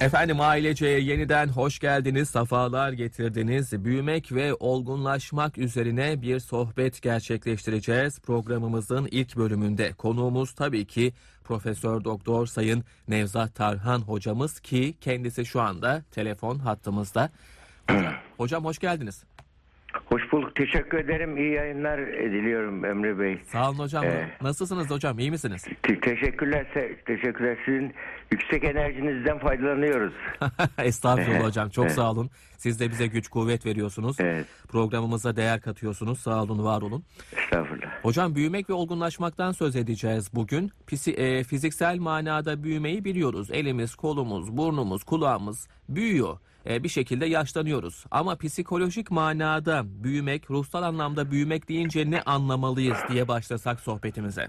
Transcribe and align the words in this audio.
Efendim 0.00 0.40
aileceye 0.40 1.00
yeniden 1.00 1.48
hoş 1.48 1.78
geldiniz, 1.78 2.30
safalar 2.30 2.92
getirdiniz. 2.92 3.84
Büyümek 3.84 4.32
ve 4.32 4.54
olgunlaşmak 4.54 5.58
üzerine 5.58 6.22
bir 6.22 6.40
sohbet 6.40 7.02
gerçekleştireceğiz. 7.02 8.20
Programımızın 8.20 9.08
ilk 9.10 9.36
bölümünde 9.36 9.92
konuğumuz 9.92 10.52
tabii 10.52 10.86
ki 10.86 11.12
Profesör 11.44 12.04
Doktor 12.04 12.46
Sayın 12.46 12.84
Nevzat 13.08 13.54
Tarhan 13.54 14.00
hocamız 14.00 14.60
ki 14.60 14.94
kendisi 15.00 15.46
şu 15.46 15.60
anda 15.60 16.02
telefon 16.10 16.58
hattımızda. 16.58 17.30
Hocam, 17.88 18.14
hocam 18.36 18.64
hoş 18.64 18.78
geldiniz. 18.78 19.24
Hoş 20.08 20.32
bulduk. 20.32 20.54
Teşekkür 20.54 20.98
ederim. 20.98 21.36
İyi 21.36 21.52
yayınlar 21.52 22.06
diliyorum 22.06 22.84
Emre 22.84 23.18
Bey. 23.18 23.38
Sağ 23.52 23.70
olun 23.70 23.78
hocam. 23.78 24.04
Ee, 24.04 24.30
Nasılsınız 24.42 24.90
hocam? 24.90 25.18
İyi 25.18 25.30
misiniz? 25.30 25.64
Te- 25.82 26.00
teşekkürler. 26.00 26.66
Teşekkürler. 27.06 27.58
Sizin 27.64 27.94
yüksek 28.32 28.64
enerjinizden 28.64 29.38
faydalanıyoruz. 29.38 30.12
Estağfurullah 30.78 31.44
hocam. 31.44 31.68
Çok 31.70 31.90
sağ 31.90 32.10
olun. 32.10 32.30
Siz 32.56 32.80
de 32.80 32.90
bize 32.90 33.06
güç 33.06 33.28
kuvvet 33.28 33.66
veriyorsunuz. 33.66 34.16
Evet. 34.20 34.46
Programımıza 34.68 35.36
değer 35.36 35.60
katıyorsunuz. 35.60 36.18
Sağ 36.20 36.42
olun, 36.42 36.64
var 36.64 36.82
olun. 36.82 37.04
Estağfurullah. 37.36 37.88
Hocam 38.02 38.34
büyümek 38.34 38.70
ve 38.70 38.74
olgunlaşmaktan 38.74 39.52
söz 39.52 39.76
edeceğiz 39.76 40.30
bugün. 40.34 40.70
Pisi, 40.86 41.12
e, 41.12 41.44
fiziksel 41.44 41.98
manada 41.98 42.62
büyümeyi 42.62 43.04
biliyoruz. 43.04 43.50
Elimiz, 43.50 43.94
kolumuz, 43.94 44.56
burnumuz, 44.56 45.04
kulağımız 45.04 45.68
büyüyor. 45.88 46.38
E, 46.68 46.82
bir 46.82 46.88
şekilde 46.88 47.26
yaşlanıyoruz. 47.26 48.04
Ama 48.10 48.36
psikolojik 48.36 49.10
manada 49.10 49.82
büyümek, 50.04 50.50
ruhsal 50.50 50.82
anlamda 50.82 51.30
büyümek 51.30 51.68
deyince 51.68 52.10
ne 52.10 52.22
anlamalıyız 52.22 52.98
diye 53.08 53.28
başlasak 53.28 53.80
sohbetimize. 53.80 54.46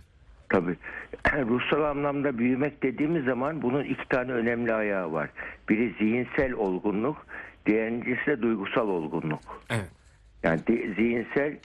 Tabii. 0.50 0.76
Ruhsal 1.34 1.82
anlamda 1.82 2.38
büyümek 2.38 2.84
dediğimiz 2.84 3.26
zaman 3.26 3.62
bunun 3.62 3.84
iki 3.84 4.08
tane 4.10 4.32
önemli 4.32 4.74
ayağı 4.74 5.12
var. 5.12 5.30
Biri 5.70 5.96
zihinsel 6.00 6.54
olgunluk, 6.54 7.26
diğerincisi 7.66 8.26
de 8.28 8.42
duygusal 8.42 8.88
olgunluk. 8.88 9.64
Evet. 9.70 9.90
Yani 10.44 10.60
zihinsel 10.96 11.58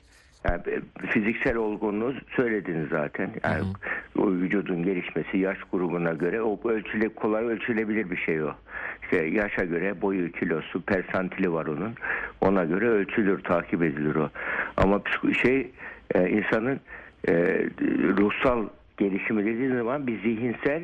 yani 0.45 0.61
e, 0.67 1.07
fiziksel 1.07 1.57
olgunluğu 1.57 2.15
söylediniz 2.37 2.89
zaten. 2.89 3.31
Yani 3.45 3.65
o 4.19 4.31
vücudun 4.31 4.83
gelişmesi 4.83 5.39
yaş 5.39 5.59
grubuna 5.73 6.13
göre 6.13 6.43
o 6.43 6.69
ölçüle 6.69 7.09
kolay 7.09 7.45
ölçülebilir 7.45 8.11
bir 8.11 8.17
şey 8.17 8.43
o. 8.43 8.55
İşte 9.03 9.25
yaşa 9.25 9.65
göre 9.65 10.03
boyu, 10.03 10.33
kilosu, 10.33 10.83
persantili 10.83 11.53
var 11.53 11.67
onun. 11.67 11.95
Ona 12.41 12.65
göre 12.65 12.89
ölçülür, 12.89 13.43
takip 13.43 13.83
edilir 13.83 14.15
o. 14.15 14.31
Ama 14.77 15.03
şey 15.43 15.71
e, 16.15 16.29
insanın 16.31 16.81
e, 17.29 17.33
ruhsal 18.19 18.69
gelişimi 18.97 19.45
dediğiniz 19.45 19.79
zaman 19.79 20.07
bir 20.07 20.23
zihinsel 20.23 20.83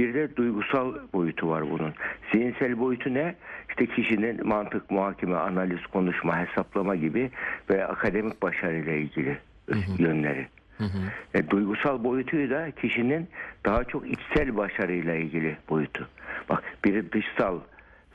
bir 0.00 0.14
de 0.14 0.36
duygusal 0.36 0.94
boyutu 1.12 1.48
var 1.48 1.70
bunun. 1.70 1.94
Zihinsel 2.32 2.78
boyutu 2.78 3.14
ne? 3.14 3.34
İşte 3.68 3.86
kişinin 3.86 4.48
mantık, 4.48 4.90
muhakeme, 4.90 5.36
analiz, 5.36 5.86
konuşma, 5.86 6.38
hesaplama 6.38 6.94
gibi 6.94 7.30
ve 7.70 7.86
akademik 7.86 8.42
başarıyla 8.42 8.92
ilgili 8.92 9.38
yönleri. 9.98 10.46
E, 11.34 11.50
duygusal 11.50 12.04
boyutu 12.04 12.50
da 12.50 12.70
kişinin 12.70 13.28
daha 13.64 13.84
çok 13.84 14.10
içsel 14.10 14.56
başarıyla 14.56 15.14
ilgili 15.14 15.56
boyutu. 15.68 16.08
Bak 16.48 16.62
biri 16.84 17.12
dışsal 17.12 17.60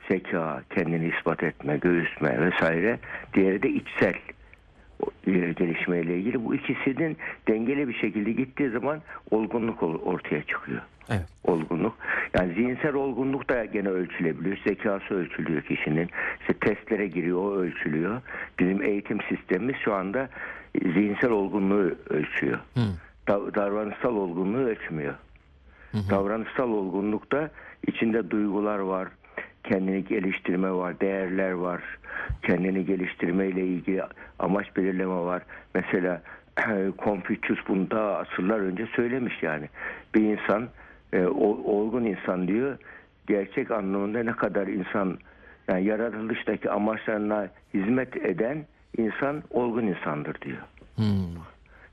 zeka, 0.08 0.62
kendini 0.74 1.08
ispat 1.08 1.42
etme, 1.42 1.76
göğüsme 1.76 2.40
vesaire. 2.40 2.98
Diğeri 3.34 3.62
de 3.62 3.68
içsel 3.68 4.14
gelişmeyle 5.56 6.18
ilgili. 6.18 6.44
Bu 6.44 6.54
ikisinin 6.54 7.16
dengeli 7.48 7.88
bir 7.88 7.94
şekilde 7.94 8.32
gittiği 8.32 8.70
zaman 8.70 9.00
olgunluk 9.30 9.82
ol- 9.82 10.00
ortaya 10.04 10.42
çıkıyor 10.42 10.80
Evet. 11.10 11.26
olgunluk. 11.44 11.94
Yani 12.38 12.54
zihinsel 12.54 12.94
olgunluk 12.94 13.50
da 13.50 13.64
gene 13.64 13.88
ölçülebiliyor. 13.88 14.56
Zekası 14.66 15.14
ölçülüyor 15.14 15.62
kişinin. 15.62 16.08
İşte 16.40 16.52
testlere 16.52 17.06
giriyor, 17.06 17.38
o 17.38 17.56
ölçülüyor. 17.56 18.20
Bizim 18.58 18.82
eğitim 18.82 19.18
sistemimiz 19.28 19.76
şu 19.84 19.94
anda 19.94 20.28
zihinsel 20.82 21.30
olgunluğu 21.30 21.94
ölçüyor. 22.10 22.58
Da- 23.28 23.54
davranışsal 23.54 24.16
olgunluğu 24.16 24.58
ölçmüyor. 24.58 25.14
Davranışsal 26.10 26.68
olgunlukta 26.70 27.50
içinde 27.86 28.30
duygular 28.30 28.78
var, 28.78 29.08
kendini 29.68 30.04
geliştirme 30.04 30.70
var, 30.72 31.00
değerler 31.00 31.50
var, 31.50 31.82
kendini 32.42 32.84
geliştirme 32.84 33.46
ile 33.46 33.66
ilgili 33.66 34.02
amaç 34.38 34.76
belirleme 34.76 35.14
var. 35.14 35.42
Mesela 35.74 36.22
Confucius 37.04 37.58
bunu 37.68 37.90
daha 37.90 38.16
asırlar 38.18 38.58
önce 38.60 38.86
söylemiş 38.86 39.42
yani. 39.42 39.68
Bir 40.14 40.20
insan 40.22 40.68
e, 41.12 41.26
ol- 41.26 41.64
olgun 41.64 42.04
insan 42.04 42.48
diyor. 42.48 42.76
Gerçek 43.26 43.70
anlamında 43.70 44.22
ne 44.22 44.32
kadar 44.32 44.66
insan 44.66 45.18
yani 45.68 45.84
yaratılıştaki 45.84 46.70
amaçlarına 46.70 47.48
hizmet 47.74 48.16
eden 48.16 48.64
insan 48.98 49.42
olgun 49.50 49.82
insandır 49.86 50.40
diyor. 50.40 50.58
Hmm. 50.96 51.36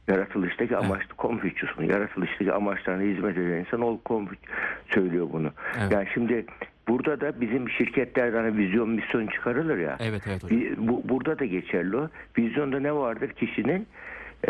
Yaratılıştaki 0.07 0.77
amaç 0.77 1.01
Confucius'un 1.19 1.83
yaratılıştaki 1.83 2.53
amaçlarına 2.53 3.03
hizmet 3.03 3.37
eden 3.37 3.57
insan 3.59 3.81
ol 3.81 3.97
Confucius 4.05 4.49
söylüyor 4.93 5.27
bunu. 5.31 5.51
Evet. 5.81 5.91
Yani 5.91 6.07
şimdi 6.13 6.45
burada 6.87 7.21
da 7.21 7.41
bizim 7.41 7.69
şirketlerden 7.69 8.43
hani 8.43 8.57
vizyon 8.57 8.89
misyon 8.89 9.27
çıkarılır 9.27 9.77
ya. 9.77 9.97
Evet 9.99 10.21
evet 10.27 10.43
hocam. 10.43 10.59
Bu, 10.77 11.01
burada 11.09 11.39
da 11.39 11.45
geçerli 11.45 11.97
o. 11.97 12.09
Vizyonda 12.37 12.79
ne 12.79 12.93
vardır? 12.93 13.29
Kişinin 13.29 13.87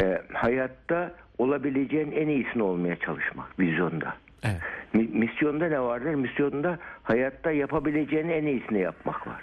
e, 0.02 0.22
hayatta 0.34 1.12
olabileceğin 1.38 2.12
en 2.12 2.28
iyisini 2.28 2.64
olmaya 2.64 2.96
çalışmak 2.96 3.60
vizyonda. 3.60 4.14
Evet. 4.44 4.62
Mi- 4.94 5.20
misyonda 5.20 5.68
ne 5.68 5.80
vardır? 5.82 6.16
Misyonda 6.16 6.80
hayatta 7.04 7.52
yapabileceğin 7.52 8.30
en 8.30 8.46
iyisini 8.46 8.80
yapmak 8.80 9.28
var. 9.28 9.42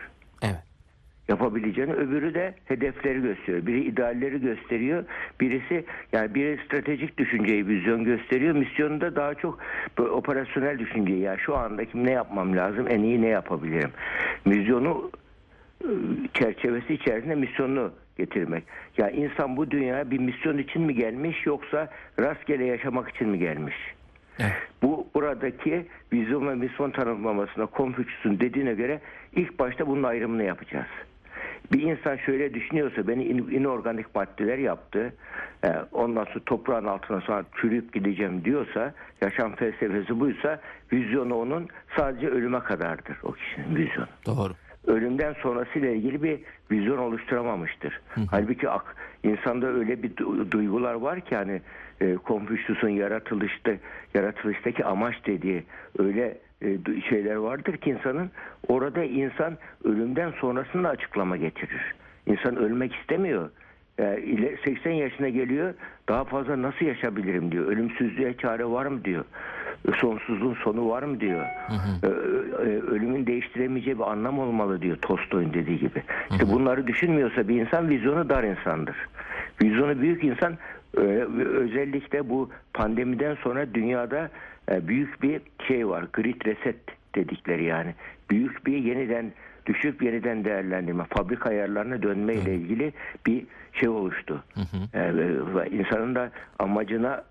Yapabileceğini 1.30 1.92
öbürü 1.92 2.34
de 2.34 2.54
hedefleri 2.64 3.22
gösteriyor. 3.22 3.66
Biri 3.66 3.84
idealleri 3.84 4.40
gösteriyor. 4.40 5.04
Birisi 5.40 5.84
yani 6.12 6.34
biri 6.34 6.58
stratejik 6.66 7.18
düşünceyi 7.18 7.66
vizyon 7.66 8.04
gösteriyor. 8.04 8.54
Misyonda 8.54 9.16
daha 9.16 9.34
çok 9.34 9.58
operasyonel 9.98 10.78
düşünceyi 10.78 11.20
yani 11.20 11.38
şu 11.38 11.56
andaki 11.56 12.04
ne 12.04 12.10
yapmam 12.10 12.56
lazım 12.56 12.86
en 12.88 13.02
iyi 13.02 13.22
ne 13.22 13.28
yapabilirim. 13.28 13.90
Vizyonu 14.46 15.10
e, 15.84 15.88
çerçevesi 16.34 16.94
içerisinde 16.94 17.34
misyonunu 17.34 17.92
getirmek. 18.18 18.64
Ya 18.98 19.10
insan 19.10 19.56
bu 19.56 19.70
dünyaya 19.70 20.10
bir 20.10 20.18
misyon 20.18 20.58
için 20.58 20.82
mi 20.82 20.94
gelmiş 20.94 21.46
yoksa 21.46 21.88
rastgele 22.20 22.64
yaşamak 22.64 23.08
için 23.08 23.28
mi 23.28 23.38
gelmiş? 23.38 23.76
Evet. 24.38 24.52
Bu 24.82 25.06
buradaki 25.14 25.86
vizyon 26.12 26.48
ve 26.48 26.54
misyon 26.54 26.90
tanımlamasına 26.90 27.66
Konfüçyüs'ün 27.66 28.40
dediğine 28.40 28.74
göre 28.74 29.00
ilk 29.36 29.58
başta 29.58 29.86
bunun 29.86 30.02
ayrımını 30.02 30.44
yapacağız. 30.44 30.86
Bir 31.72 31.82
insan 31.82 32.16
şöyle 32.16 32.54
düşünüyorsa 32.54 33.08
beni 33.08 33.24
in- 33.24 33.50
inorganik 33.50 34.14
maddeler 34.14 34.58
yaptı. 34.58 35.12
e, 35.64 35.68
ondan 35.92 36.24
sonra 36.24 36.44
toprağın 36.46 36.84
altına 36.84 37.20
sonra 37.20 37.44
çürüyüp 37.60 37.92
gideceğim 37.92 38.44
diyorsa 38.44 38.94
yaşam 39.22 39.54
felsefesi 39.54 40.20
buysa 40.20 40.60
vizyonu 40.92 41.34
onun 41.34 41.68
sadece 41.96 42.28
ölüme 42.28 42.58
kadardır 42.60 43.16
o 43.22 43.32
kişinin 43.32 43.76
vizyonu 43.76 44.06
Doğru. 44.26 44.52
ölümden 44.86 45.32
sonrasıyla 45.42 45.90
ilgili 45.90 46.22
bir 46.22 46.40
vizyon 46.70 46.98
oluşturamamıştır. 46.98 48.00
Halbuki 48.30 48.68
ak, 48.70 48.96
insanda 49.22 49.66
öyle 49.66 50.02
bir 50.02 50.10
du- 50.10 50.50
duygular 50.52 50.94
var 50.94 51.20
ki 51.20 51.36
hani 51.36 51.60
e, 52.00 52.14
Konfüçyüs'ün 52.16 52.88
yaratılışta 52.88 53.72
yaratılıştaki 54.14 54.84
amaç 54.84 55.14
dediği 55.26 55.64
öyle 55.98 56.38
şeyler 57.08 57.34
vardır 57.34 57.76
ki 57.76 57.90
insanın 57.90 58.30
orada 58.68 59.04
insan 59.04 59.56
ölümden 59.84 60.30
sonrasında 60.40 60.88
açıklama 60.88 61.36
getirir. 61.36 61.94
İnsan 62.26 62.56
ölmek 62.56 62.94
istemiyor. 62.94 63.50
E, 63.98 64.20
ile- 64.22 64.56
80 64.64 64.90
yaşına 64.92 65.28
geliyor 65.28 65.74
daha 66.08 66.24
fazla 66.24 66.62
nasıl 66.62 66.86
yaşayabilirim 66.86 67.52
diyor. 67.52 67.66
Ölümsüzlüğe 67.66 68.34
çare 68.36 68.64
var 68.64 68.86
mı 68.86 69.04
diyor. 69.04 69.24
Sonsuzluğun 69.96 70.54
sonu 70.54 70.88
var 70.88 71.02
mı 71.02 71.20
diyor. 71.20 71.44
E, 72.02 72.06
e, 72.06 72.10
ölümün 72.80 73.26
değiştiremeyeceği 73.26 73.98
bir 73.98 74.10
anlam 74.10 74.38
olmalı 74.38 74.82
diyor 74.82 74.96
Tolstoy'un 74.96 75.54
dediği 75.54 75.78
gibi. 75.78 76.02
İşte 76.30 76.48
bunları 76.52 76.86
düşünmüyorsa 76.86 77.48
bir 77.48 77.60
insan 77.60 77.88
vizyonu 77.88 78.28
dar 78.28 78.44
insandır. 78.44 78.96
Vizyonu 79.62 80.00
büyük 80.00 80.24
insan 80.24 80.52
e, 80.96 81.00
özellikle 81.36 82.28
bu 82.28 82.50
pandemiden 82.74 83.34
sonra 83.34 83.74
dünyada 83.74 84.18
e, 84.20 84.59
büyük 84.88 85.22
bir 85.22 85.40
şey 85.68 85.88
var. 85.88 86.04
Grid 86.12 86.46
reset 86.46 86.76
dedikleri 87.14 87.64
yani. 87.64 87.94
Büyük 88.30 88.66
bir 88.66 88.76
yeniden 88.76 89.32
düşüp 89.66 90.02
yeniden 90.02 90.44
değerlendirme, 90.44 91.04
fabrika 91.04 91.48
ayarlarına 91.50 92.02
dönme 92.02 92.34
ile 92.34 92.54
ilgili 92.54 92.92
bir 93.26 93.44
şey 93.72 93.88
oluştu. 93.88 94.44
E, 94.94 95.16
ve- 95.16 95.54
ve 95.54 95.70
insanın 95.70 96.14
da 96.14 96.30
amacına 96.58 97.24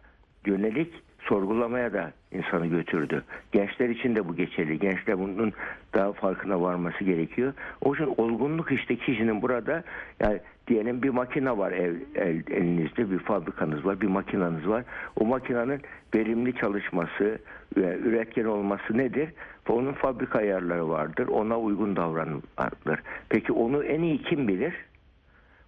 yönelik 0.45 0.94
sorgulamaya 1.19 1.94
da 1.94 2.12
insanı 2.31 2.68
götürdü. 2.68 3.24
Gençler 3.51 3.89
için 3.89 4.15
de 4.15 4.27
bu 4.27 4.36
geçerli. 4.36 4.80
Gençler 4.80 5.19
bunun 5.19 5.53
daha 5.94 6.13
farkına 6.13 6.62
varması 6.62 7.03
gerekiyor. 7.03 7.53
O 7.81 7.94
yüzden 7.94 8.13
olgunluk 8.18 8.71
işte 8.71 8.95
kişinin 8.95 9.41
burada 9.41 9.83
yani 10.19 10.39
diyelim 10.68 11.03
bir 11.03 11.09
makine 11.09 11.57
var 11.57 11.71
ev, 11.71 11.95
el, 12.15 12.44
elinizde 12.51 13.12
bir 13.12 13.19
fabrikanız 13.19 13.86
var 13.86 14.01
bir 14.01 14.07
makinanız 14.07 14.68
var. 14.68 14.83
O 15.19 15.25
makinenin 15.25 15.81
verimli 16.15 16.56
çalışması 16.56 17.39
ve 17.77 17.97
üretken 17.97 18.45
olması 18.45 18.97
nedir? 18.97 19.30
Onun 19.69 19.94
fabrika 19.94 20.39
ayarları 20.39 20.89
vardır. 20.89 21.27
Ona 21.27 21.59
uygun 21.59 21.95
davranılır. 21.95 23.00
Peki 23.30 23.53
onu 23.53 23.83
en 23.83 24.01
iyi 24.01 24.21
kim 24.21 24.47
bilir? 24.47 24.74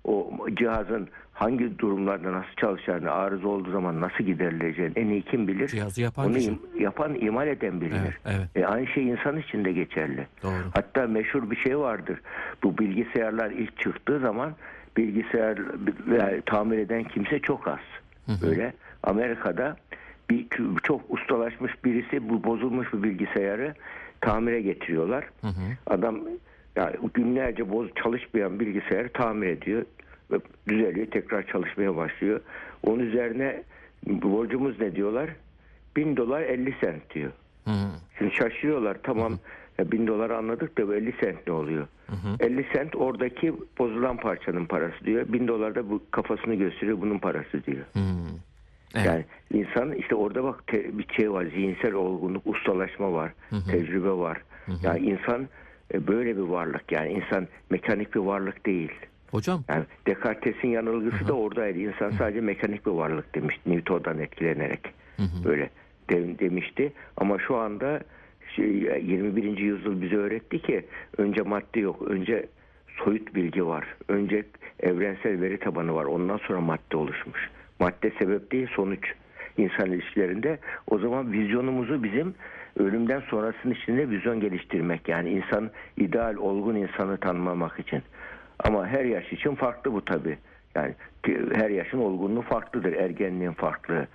O 0.03 0.31
cihazın 0.56 1.07
hangi 1.33 1.80
durumlarda 1.80 2.31
nasıl 2.31 2.53
çalışacağını, 2.57 3.12
arıza 3.12 3.48
olduğu 3.48 3.71
zaman 3.71 4.01
nasıl 4.01 4.24
giderileceğini 4.24 4.94
en 4.95 5.07
iyi 5.07 5.21
kim 5.21 5.48
bilir? 5.48 5.68
Cihazı 5.68 6.01
yapan 6.01 6.25
Onu 6.25 6.33
kişi. 6.33 6.51
im- 6.51 6.81
yapan, 6.81 7.15
imal 7.15 7.48
eden 7.48 7.81
bilinir. 7.81 8.19
Evet, 8.25 8.38
evet. 8.56 8.65
E, 8.65 8.65
aynı 8.65 8.88
şey 8.88 9.09
insan 9.09 9.38
için 9.38 9.65
de 9.65 9.71
geçerli. 9.71 10.27
Doğru. 10.44 10.53
Hatta 10.74 11.07
meşhur 11.07 11.51
bir 11.51 11.56
şey 11.56 11.77
vardır. 11.80 12.21
Bu 12.63 12.77
bilgisayarlar 12.77 13.51
ilk 13.51 13.80
çıktığı 13.80 14.19
zaman 14.19 14.51
bilgisayar 14.98 15.57
yani 16.19 16.42
tamir 16.45 16.77
eden 16.77 17.03
kimse 17.03 17.39
çok 17.39 17.68
az. 17.68 17.80
Böyle 18.42 18.74
Amerika'da 19.03 19.75
bir 20.30 20.45
çok 20.83 21.01
ustalaşmış 21.09 21.86
birisi 21.86 22.30
bu 22.30 22.44
bozulmuş 22.44 22.94
bir 22.94 23.03
bilgisayarı 23.03 23.74
tamire 24.21 24.62
getiriyorlar. 24.62 25.25
Adam 25.88 26.19
yani 26.75 26.95
günlerce 27.13 27.71
boz 27.71 27.89
çalışmayan 28.03 28.59
bilgisayarı 28.59 29.09
tamir 29.09 29.47
ediyor 29.47 29.85
ve 30.31 30.35
düzeliyor 30.68 31.07
tekrar 31.07 31.47
çalışmaya 31.47 31.95
başlıyor. 31.95 32.41
Onun 32.83 33.00
üzerine 33.00 33.63
borcumuz 34.07 34.79
ne 34.79 34.95
diyorlar? 34.95 35.29
Bin 35.95 36.18
dolar 36.18 36.41
50 36.41 36.75
sent 36.81 37.15
diyor. 37.15 37.31
Hı. 37.65 37.71
Şimdi 38.18 38.31
şaşırıyorlar 38.35 38.97
tamam 39.03 39.39
ya 39.79 39.91
bin 39.91 40.07
dolar 40.07 40.29
anladık 40.29 40.77
da 40.77 40.88
bu 40.88 40.94
50 40.94 41.13
sent 41.23 41.47
ne 41.47 41.53
oluyor? 41.53 41.88
50 42.39 42.65
sent 42.74 42.95
oradaki 42.95 43.53
bozulan 43.79 44.17
parçanın 44.17 44.65
parası 44.65 45.06
diyor. 45.06 45.25
Bin 45.33 45.47
dolar 45.47 45.75
da 45.75 45.89
bu 45.89 46.01
kafasını 46.12 46.56
gösteriyor 46.56 47.01
bunun 47.01 47.19
parası 47.19 47.63
diyor. 47.65 47.85
Hı. 47.94 48.00
Evet. 48.95 49.06
Yani 49.06 49.25
insan 49.53 49.94
işte 49.94 50.15
orada 50.15 50.44
bak 50.44 50.67
te- 50.67 50.97
bir 50.97 51.07
şey 51.17 51.31
var 51.31 51.45
zihinsel 51.45 51.94
olgunluk, 51.94 52.47
ustalaşma 52.47 53.13
var, 53.13 53.33
tecrübe 53.71 54.09
var. 54.12 54.41
Yani 54.83 55.00
insan 55.00 55.47
böyle 55.93 56.38
bir 56.38 56.41
varlık 56.41 56.91
yani 56.91 57.11
insan 57.11 57.47
mekanik 57.69 58.15
bir 58.15 58.19
varlık 58.19 58.65
değil. 58.65 58.91
Hocam 59.31 59.63
Yani 59.69 59.83
Descartes'in 60.07 60.67
yanılgısı 60.67 61.27
da 61.27 61.33
oradaydı. 61.33 61.79
İnsan 61.79 62.09
sadece 62.09 62.41
mekanik 62.41 62.85
bir 62.85 62.91
varlık 62.91 63.35
demiş 63.35 63.59
Newton'dan 63.65 64.19
etkilenerek. 64.19 64.79
Böyle 65.45 65.69
de- 66.09 66.39
demişti. 66.39 66.93
Ama 67.17 67.39
şu 67.39 67.55
anda 67.55 68.01
şey, 68.55 68.65
21. 68.65 69.57
yüzyıl 69.57 70.01
bize 70.01 70.15
öğretti 70.15 70.61
ki 70.61 70.85
önce 71.17 71.41
madde 71.41 71.79
yok. 71.79 72.01
Önce 72.01 72.45
soyut 73.03 73.35
bilgi 73.35 73.65
var. 73.67 73.88
Önce 74.07 74.43
evrensel 74.79 75.41
veri 75.41 75.59
tabanı 75.59 75.95
var. 75.95 76.05
Ondan 76.05 76.38
sonra 76.38 76.61
madde 76.61 76.97
oluşmuş. 76.97 77.49
Madde 77.79 78.11
sebep 78.19 78.51
değil 78.51 78.67
sonuç 78.75 79.13
insan 79.57 79.91
ilişkilerinde. 79.91 80.59
O 80.88 80.99
zaman 80.99 81.31
vizyonumuzu 81.31 82.03
bizim 82.03 82.33
ölümden 82.77 83.19
sonrasının 83.19 83.73
içinde 83.73 84.09
vizyon 84.09 84.39
geliştirmek. 84.39 85.09
Yani 85.09 85.29
insan 85.29 85.69
ideal 85.97 86.35
olgun 86.35 86.75
insanı 86.75 87.18
tanımlamak 87.18 87.79
için. 87.79 88.01
Ama 88.59 88.88
her 88.88 89.06
yaş 89.06 89.33
için 89.33 89.56
farklı 89.56 89.94
bu 89.94 90.06
tabi. 90.06 90.38
Yani 90.75 90.94
her 91.53 91.69
yaşın 91.69 91.97
olgunluğu 91.97 92.41
farklıdır. 92.41 92.94
Ergenliğin 92.94 93.51
farklı. 93.51 94.07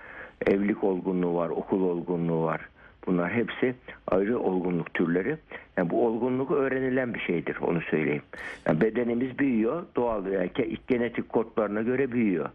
Evlilik 0.47 0.83
olgunluğu 0.83 1.35
var, 1.35 1.49
okul 1.49 1.81
olgunluğu 1.81 2.43
var. 2.43 2.61
Bunlar 3.07 3.31
hepsi 3.31 3.75
ayrı 4.07 4.39
olgunluk 4.39 4.93
türleri. 4.93 5.37
Yani 5.77 5.89
bu 5.89 6.05
olgunluk 6.05 6.51
öğrenilen 6.51 7.13
bir 7.13 7.19
şeydir 7.19 7.57
onu 7.61 7.81
söyleyeyim. 7.81 8.21
Yani 8.65 8.81
bedenimiz 8.81 9.39
büyüyor 9.39 9.83
doğal 9.95 10.25
yani 10.25 10.49
genetik 10.87 11.29
kodlarına 11.29 11.81
göre 11.81 12.11
büyüyor. 12.11 12.49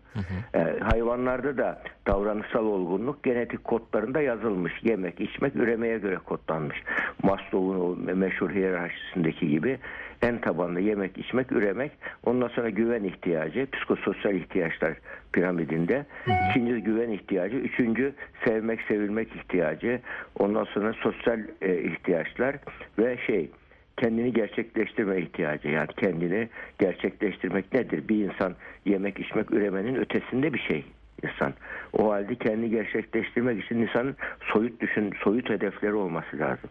Ee, 0.55 0.59
hayvanlarda 0.81 1.59
da 1.59 1.83
davranışsal 2.07 2.65
olgunluk 2.65 3.23
genetik 3.23 3.65
kodlarında 3.65 4.21
yazılmış. 4.21 4.73
Yemek, 4.83 5.21
içmek, 5.21 5.57
üremeye 5.57 5.99
göre 5.99 6.17
kodlanmış. 6.17 6.83
Maslow'un 7.23 7.81
o 7.81 8.15
meşhur 8.15 8.51
hiyerarşisindeki 8.51 9.49
gibi 9.49 9.79
en 10.23 10.41
tabanlı 10.41 10.81
yemek, 10.81 11.19
içmek, 11.19 11.53
üremek. 11.53 11.93
Ondan 12.27 12.49
sonra 12.49 12.71
güven 12.71 13.05
ihtiyacı, 13.05 13.67
psikososyal 13.73 14.35
ihtiyaçlar 14.35 14.95
piramidinde. 15.33 16.07
İkinci 16.51 16.83
güven 16.83 17.11
ihtiyacı, 17.11 17.57
üçüncü 17.57 18.13
sevmek, 18.45 18.81
sevilmek 18.81 19.29
ihtiyacı. 19.37 20.01
Ondan 20.39 20.65
sonra 20.65 20.93
sosyal 20.93 21.41
e, 21.63 21.83
ihtiyaçlar 21.83 22.57
ve 22.99 23.17
şey 23.27 23.51
kendini 23.97 24.33
gerçekleştirme 24.33 25.21
ihtiyacı. 25.21 25.69
Yani 25.69 25.89
kendini 25.97 26.49
gerçekleştirmek 26.79 27.75
nedir? 27.75 28.09
Bir 28.09 28.25
insan 28.25 28.55
yemek, 28.85 29.21
içmek, 29.21 29.53
üremenin 29.53 29.95
ötesinde 29.95 30.53
bir 30.53 30.59
şey 30.59 30.85
insan. 31.23 31.53
O 31.93 32.13
halde 32.13 32.35
kendini 32.35 32.71
gerçekleştirmek 32.71 33.65
için 33.65 33.79
insanın 33.79 34.17
soyut 34.53 34.81
düşün, 34.81 35.13
soyut 35.25 35.51
hedefleri 35.51 35.95
olması 35.95 36.39
lazım. 36.39 36.71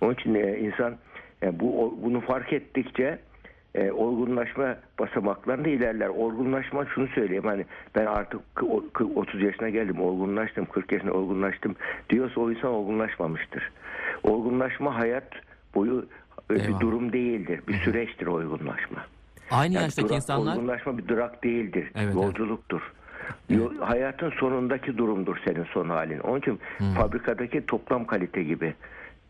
Onun 0.00 0.14
için 0.14 0.34
e, 0.34 0.58
insan 0.58 0.96
e, 1.42 1.60
bu 1.60 1.98
bunu 2.02 2.20
fark 2.20 2.52
ettikçe 2.52 3.18
e, 3.74 3.90
olgunlaşma 3.92 4.76
basamaklarında 4.98 5.68
ilerler. 5.68 6.08
Olgunlaşma 6.08 6.86
şunu 6.86 7.08
söyleyeyim 7.08 7.44
hani 7.44 7.64
ben 7.94 8.06
artık 8.06 8.40
kı- 8.56 8.66
o- 8.70 8.84
kı- 8.94 9.14
30 9.14 9.42
yaşına 9.42 9.68
geldim, 9.68 10.00
olgunlaştım, 10.00 10.66
40 10.72 10.92
yaşına 10.92 11.12
olgunlaştım 11.12 11.76
diyorsa 12.10 12.40
o 12.40 12.50
insan 12.50 12.70
olgunlaşmamıştır. 12.70 13.70
Olgunlaşma 14.22 14.98
hayat 14.98 15.28
boyu 15.74 16.06
e, 16.50 16.54
bir 16.54 16.60
Eyvallah. 16.60 16.80
durum 16.80 17.12
değildir, 17.12 17.60
bir 17.68 17.74
süreçtir 17.74 18.26
olgunlaşma. 18.26 18.98
aynı 19.50 19.74
Yani 19.74 19.82
yaştaki 19.82 20.08
durak- 20.08 20.16
insanlar 20.16 20.56
Olgunlaşma 20.56 20.98
bir 20.98 21.08
durak 21.08 21.44
değildir. 21.44 21.90
Evet, 21.94 22.14
yolculuktur. 22.14 22.92
Yo- 23.48 23.72
Hayatın 23.80 24.30
sonundaki 24.30 24.98
durumdur 24.98 25.36
senin 25.44 25.64
son 25.64 25.88
halin. 25.88 26.18
Onun 26.18 26.38
için 26.38 26.60
fabrikadaki 26.96 27.66
toplam 27.66 28.04
kalite 28.04 28.42
gibi. 28.42 28.74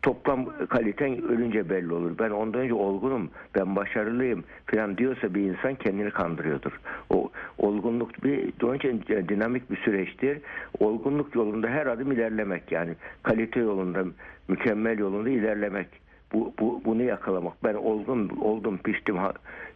Toplam 0.01 0.45
kaliten 0.69 1.23
ölünce 1.23 1.69
belli 1.69 1.93
olur. 1.93 2.11
Ben 2.19 2.29
ondan 2.29 2.61
önce 2.61 2.73
olgunum, 2.73 3.29
ben 3.55 3.75
başarılıyım 3.75 4.43
falan 4.65 4.97
diyorsa 4.97 5.33
bir 5.33 5.41
insan 5.41 5.75
kendini 5.75 6.11
kandırıyordur. 6.11 6.79
O 7.09 7.31
olgunluk 7.57 8.23
bir 8.23 8.53
onun 8.63 9.27
dinamik 9.29 9.71
bir 9.71 9.77
süreçtir. 9.77 10.39
Olgunluk 10.79 11.35
yolunda 11.35 11.67
her 11.67 11.85
adım 11.85 12.11
ilerlemek 12.11 12.71
yani 12.71 12.93
kalite 13.23 13.59
yolunda, 13.59 14.05
mükemmel 14.47 14.99
yolunda 14.99 15.29
ilerlemek 15.29 15.87
bu, 16.33 16.53
bu 16.59 16.81
bunu 16.85 17.03
yakalamak. 17.03 17.63
Ben 17.63 17.73
olgun 17.73 18.29
oldum, 18.29 18.77
piştim 18.77 19.17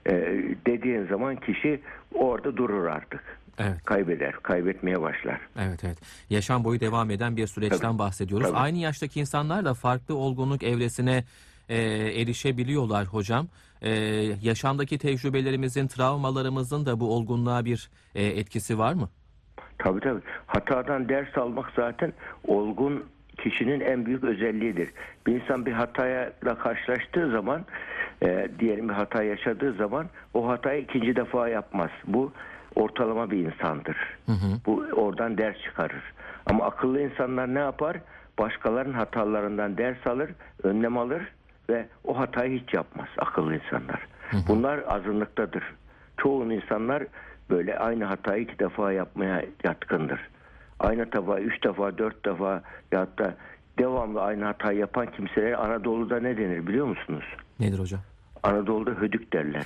e, 0.10 0.14
dediğin 0.68 1.06
zaman 1.06 1.36
kişi 1.36 1.80
orada 2.14 2.58
durur 2.58 2.86
artık. 2.86 3.24
Evet. 3.60 3.84
Kaybeder, 3.86 4.32
kaybetmeye 4.32 5.02
başlar. 5.02 5.40
Evet 5.60 5.84
evet. 5.84 5.98
Yaşam 6.30 6.64
boyu 6.64 6.80
devam 6.80 7.12
eden 7.12 7.38
bir 7.38 7.48
süreçten 7.48 7.80
Tabii. 7.80 8.00
bahsediyoruz. 8.00 8.48
Tabii. 8.48 8.58
Aynı 8.58 8.78
yaştaki 8.78 9.20
insanlar 9.20 9.66
da 9.66 9.74
farklı 9.74 10.16
olgunluk 10.16 10.64
evresine 10.64 11.24
e, 11.70 11.78
erişebiliyorlar 12.22 13.06
hocam. 13.06 13.48
E, 13.82 13.92
yaşamdaki 14.42 14.98
tecrübelerimizin, 14.98 15.88
travmalarımızın 15.88 16.86
da 16.86 17.00
bu 17.00 17.16
olgunluğa 17.16 17.66
bir 17.66 17.90
e, 18.16 18.26
etkisi 18.26 18.80
var 18.80 18.94
mı? 18.94 19.10
Tabii 19.78 20.00
tabii. 20.00 20.22
Hatadan 20.48 21.10
ders 21.10 21.38
almak 21.38 21.72
zaten 21.76 22.14
olgun 22.48 23.04
kişinin 23.38 23.80
en 23.80 24.06
büyük 24.06 24.24
özelliğidir. 24.24 24.90
Bir 25.28 25.42
insan 25.42 25.66
bir 25.66 25.72
hatayla 25.72 26.58
karşılaştığı 26.58 27.32
zaman, 27.32 27.66
e, 28.22 28.50
diyelim 28.60 28.90
bir 28.90 28.94
hata 28.94 29.24
yaşadığı 29.24 29.74
zaman 29.74 30.10
o 30.34 30.48
hatayı 30.48 30.82
ikinci 30.82 31.16
defa 31.16 31.50
yapmaz. 31.50 31.90
Bu 32.08 32.32
ortalama 32.76 33.32
bir 33.32 33.38
insandır. 33.38 33.98
Bu 34.66 34.86
oradan 34.96 35.38
ders 35.38 35.62
çıkarır. 35.62 36.04
Ama 36.46 36.66
akıllı 36.66 37.02
insanlar 37.02 37.56
ne 37.56 37.60
yapar? 37.60 37.98
Başkalarının 38.40 38.94
hatalarından 38.94 39.78
ders 39.78 40.08
alır, 40.08 40.30
önlem 40.64 40.98
alır 40.98 41.22
ve 41.70 41.86
o 42.04 42.20
hatayı 42.20 42.60
hiç 42.60 42.74
yapmaz 42.74 43.08
akıllı 43.18 43.56
insanlar. 43.56 44.08
Bunlar 44.48 44.84
azınlıktadır. 44.88 45.64
Çoğu 46.18 46.54
insanlar 46.54 47.04
böyle 47.50 47.80
aynı 47.80 48.06
hatayı 48.06 48.44
iki 48.44 48.60
defa 48.60 48.92
yapmaya 48.92 49.46
yatkındır. 49.64 50.20
Aynı 50.80 51.12
defa, 51.12 51.40
üç 51.40 51.64
defa, 51.64 51.98
dört 51.98 52.26
defa 52.26 52.62
ya 52.92 53.08
da 53.18 53.36
devamlı 53.80 54.22
aynı 54.22 54.46
hatayı 54.46 54.80
yapan 54.80 55.12
kimseler 55.12 55.52
Anadolu'da 55.52 56.20
ne 56.20 56.38
denir 56.38 56.68
biliyor 56.68 56.86
musunuz? 56.86 57.24
Nedir 57.60 57.80
hocam? 57.80 58.00
Anadolu'da 58.46 58.92
hödük 58.92 59.34
derler. 59.34 59.66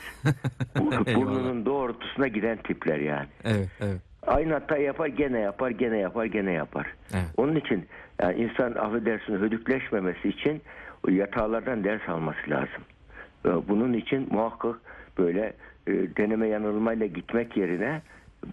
Burnunun 1.15 1.65
doğrultusuna 1.65 2.27
giden 2.27 2.57
tipler 2.57 3.00
yani. 3.00 3.27
Evet, 3.43 3.69
evet. 3.81 4.01
Aynı 4.27 4.53
hatayı 4.53 4.83
yapar 4.83 5.07
gene 5.07 5.39
yapar 5.39 5.69
gene 5.69 5.98
yapar 5.98 6.25
gene 6.25 6.51
yapar. 6.51 6.88
Evet. 7.13 7.25
Onun 7.38 7.55
için 7.55 7.86
yani 8.21 8.41
insan 8.41 8.75
affedersin 8.75 9.33
hödükleşmemesi 9.33 10.29
için 10.29 10.62
o 11.07 11.12
yatalardan 11.12 11.83
ders 11.83 12.09
alması 12.09 12.50
lazım. 12.50 12.83
Ve 13.45 13.67
Bunun 13.67 13.93
için 13.93 14.27
muhakkak 14.31 14.75
böyle 15.17 15.53
e, 15.88 15.91
deneme 15.91 16.48
yanılmayla 16.48 17.05
gitmek 17.05 17.57
yerine 17.57 18.01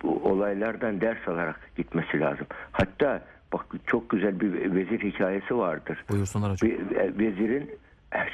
bu 0.02 0.20
olaylardan 0.24 1.00
ders 1.00 1.28
alarak 1.28 1.60
gitmesi 1.76 2.20
lazım. 2.20 2.46
Hatta 2.72 3.22
bak 3.52 3.66
çok 3.86 4.10
güzel 4.10 4.40
bir 4.40 4.74
vezir 4.74 5.00
hikayesi 5.00 5.56
vardır. 5.56 6.04
Buyursunlar 6.10 6.52
hocam. 6.52 6.70
Bir, 6.70 6.96
e, 6.96 7.18
vezirin 7.18 7.70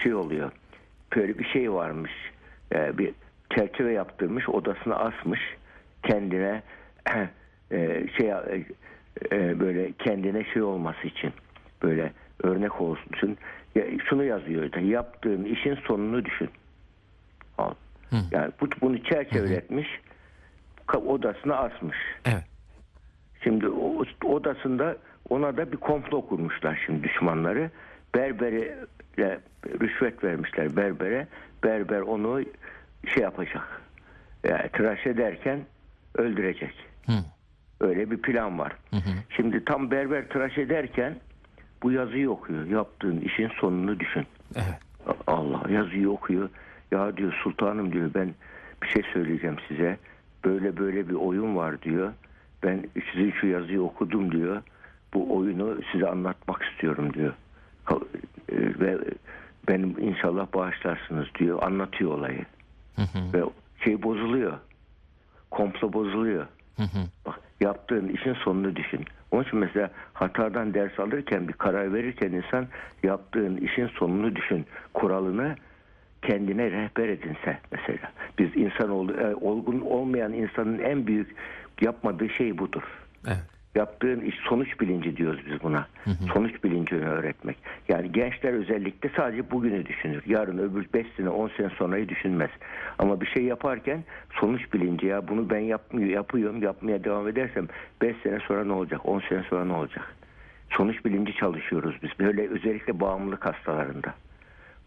şey 0.03 0.15
oluyor. 0.15 0.51
Böyle 1.17 1.39
bir 1.39 1.45
şey 1.45 1.73
varmış. 1.73 2.13
E, 2.75 2.99
bir 2.99 3.15
çerçeve 3.55 3.93
yaptırmış, 3.93 4.49
odasına 4.49 4.97
asmış. 4.97 5.41
Kendine 6.03 6.63
e, 7.71 8.09
şey 8.19 8.31
e, 8.31 8.65
e, 9.33 9.61
böyle 9.61 9.93
kendine 9.93 10.45
şey 10.45 10.63
olması 10.63 11.07
için 11.07 11.33
böyle 11.83 12.13
örnek 12.43 12.81
olsun 12.81 13.11
için 13.17 13.39
ya, 13.75 13.85
şunu 14.09 14.25
yazıyor 14.25 14.73
da 14.73 14.81
yaptığın 14.81 15.45
işin 15.45 15.75
sonunu 15.75 16.25
düşün. 16.25 16.51
Al. 17.59 17.75
Hı. 18.11 18.17
Yani 18.31 18.53
bu, 18.61 18.69
bunu 18.81 19.03
çerçeveletmiş 19.03 19.89
odasına 20.95 21.57
asmış. 21.57 21.97
Evet. 22.25 22.45
Şimdi 23.45 23.69
odasında 24.25 24.97
ona 25.29 25.57
da 25.57 25.73
bir 25.73 25.77
komplo 25.77 26.27
kurmuşlar 26.27 26.83
şimdi 26.87 27.03
düşmanları. 27.05 27.71
Berbere 29.19 29.41
rüşvet 29.81 30.25
vermişler 30.25 30.77
berbere. 30.77 31.27
Berber 31.65 32.01
onu 32.01 32.43
şey 33.15 33.23
yapacak. 33.23 33.83
Yani 34.45 34.69
tıraş 34.73 35.07
ederken 35.07 35.61
öldürecek. 36.15 36.75
Hı. 37.07 37.13
Öyle 37.81 38.11
bir 38.11 38.23
plan 38.23 38.59
var. 38.59 38.73
Hı 38.91 38.97
hı. 38.97 39.11
Şimdi 39.37 39.65
tam 39.65 39.91
berber 39.91 40.29
tıraş 40.29 40.59
ederken 40.59 41.17
bu 41.83 41.93
yazıyı 41.93 42.31
okuyor. 42.31 42.67
Yaptığın 42.67 43.21
işin 43.21 43.49
sonunu 43.49 44.01
düşün. 44.01 44.27
Evet. 44.57 44.79
Allah 45.27 45.63
yazıyı 45.71 46.11
okuyor. 46.11 46.49
Ya 46.91 47.17
diyor 47.17 47.33
sultanım 47.33 47.93
diyor 47.93 48.11
ben 48.15 48.35
bir 48.83 48.89
şey 48.89 49.03
söyleyeceğim 49.13 49.57
size. 49.69 49.97
Böyle 50.45 50.77
böyle 50.77 51.09
bir 51.09 51.15
oyun 51.15 51.57
var 51.57 51.83
diyor. 51.83 52.13
Ben 52.63 52.85
sizin 53.13 53.31
şu 53.31 53.47
yazıyı 53.47 53.83
okudum 53.83 54.33
diyor. 54.33 54.63
Bu 55.15 55.37
oyunu 55.37 55.79
size 55.93 56.09
anlatmak 56.09 56.63
istiyorum 56.63 57.15
diyor. 57.15 57.35
E, 57.91 57.97
Ve 58.81 58.99
benim 59.69 59.99
inşallah 59.99 60.47
bağışlarsınız 60.55 61.27
diyor. 61.39 61.63
Anlatıyor 61.63 62.11
olayı. 62.11 62.45
Hı 62.97 63.03
hı. 63.03 63.33
Ve 63.35 63.43
şey 63.85 64.03
bozuluyor. 64.03 64.53
Komplo 65.51 65.93
bozuluyor. 65.93 66.47
Hı 66.77 66.83
hı. 66.83 66.99
Bak 67.27 67.41
yaptığın 67.61 68.09
işin 68.09 68.35
sonunu 68.35 68.77
düşün. 68.77 69.05
Onun 69.31 69.43
için 69.43 69.59
mesela 69.59 69.91
hatadan 70.13 70.75
ders 70.75 71.01
alırken 71.01 71.49
bir 71.49 71.53
karar 71.53 71.95
verirken 71.95 72.33
insan 72.33 72.67
yaptığın 73.03 73.57
işin 73.57 73.87
sonunu 73.87 74.37
düşün. 74.37 74.67
Kuralını 74.95 75.57
kendine 76.23 76.71
rehber 76.71 77.09
edinse 77.09 77.59
mesela. 77.73 78.13
Biz 78.39 78.57
insan 78.57 78.91
oldu, 78.91 79.17
e, 79.21 79.35
olgun 79.35 79.81
olmayan 79.81 80.33
insanın 80.33 80.79
en 80.79 81.07
büyük 81.07 81.35
yapmadığı 81.81 82.29
şey 82.29 82.59
budur. 82.59 82.83
Evet. 83.27 83.43
Yaptığın 83.75 84.21
iş 84.21 84.35
sonuç 84.49 84.81
bilinci 84.81 85.17
diyoruz 85.17 85.41
biz 85.47 85.63
buna. 85.63 85.87
Sonuç 86.35 86.65
bilincini 86.65 87.09
öğretmek. 87.09 87.57
Yani 87.89 88.13
gençler 88.13 88.53
özellikle 88.53 89.11
sadece 89.17 89.51
bugünü 89.51 89.87
düşünür. 89.87 90.23
Yarın 90.27 90.59
öbür 90.59 90.87
5 90.95 91.07
sene 91.17 91.29
10 91.29 91.49
sene 91.49 91.71
sonrayı 91.71 92.09
düşünmez. 92.09 92.51
Ama 92.99 93.21
bir 93.21 93.27
şey 93.27 93.45
yaparken 93.45 94.05
sonuç 94.41 94.73
bilinci 94.73 95.07
ya 95.07 95.29
bunu 95.29 95.51
ben 95.51 95.59
yapmıyor, 95.59 96.09
yapıyorum 96.09 96.63
yapmaya 96.63 97.05
devam 97.05 97.29
edersem 97.29 97.69
5 98.03 98.17
sene 98.23 98.39
sonra 98.41 98.65
ne 98.65 98.73
olacak 98.73 99.01
10 99.07 99.21
sene 99.21 99.43
sonra 99.43 99.65
ne 99.65 99.73
olacak? 99.73 100.15
Sonuç 100.71 101.05
bilinci 101.05 101.35
çalışıyoruz 101.35 101.97
biz. 102.03 102.11
Böyle 102.19 102.49
özellikle 102.49 103.01
bağımlılık 103.01 103.47
hastalarında 103.47 104.15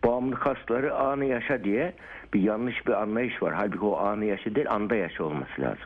bağımlılık 0.05 0.45
hastaları 0.45 0.95
anı 0.95 1.25
yaşa 1.25 1.63
diye 1.63 1.93
bir 2.33 2.41
yanlış 2.41 2.87
bir 2.87 3.01
anlayış 3.01 3.43
var. 3.43 3.53
Halbuki 3.53 3.85
o 3.85 3.97
anı 3.97 4.25
yaşa 4.25 4.55
değil 4.55 4.71
anda 4.71 4.95
yaşa 4.95 5.23
olması 5.23 5.61
lazım. 5.61 5.85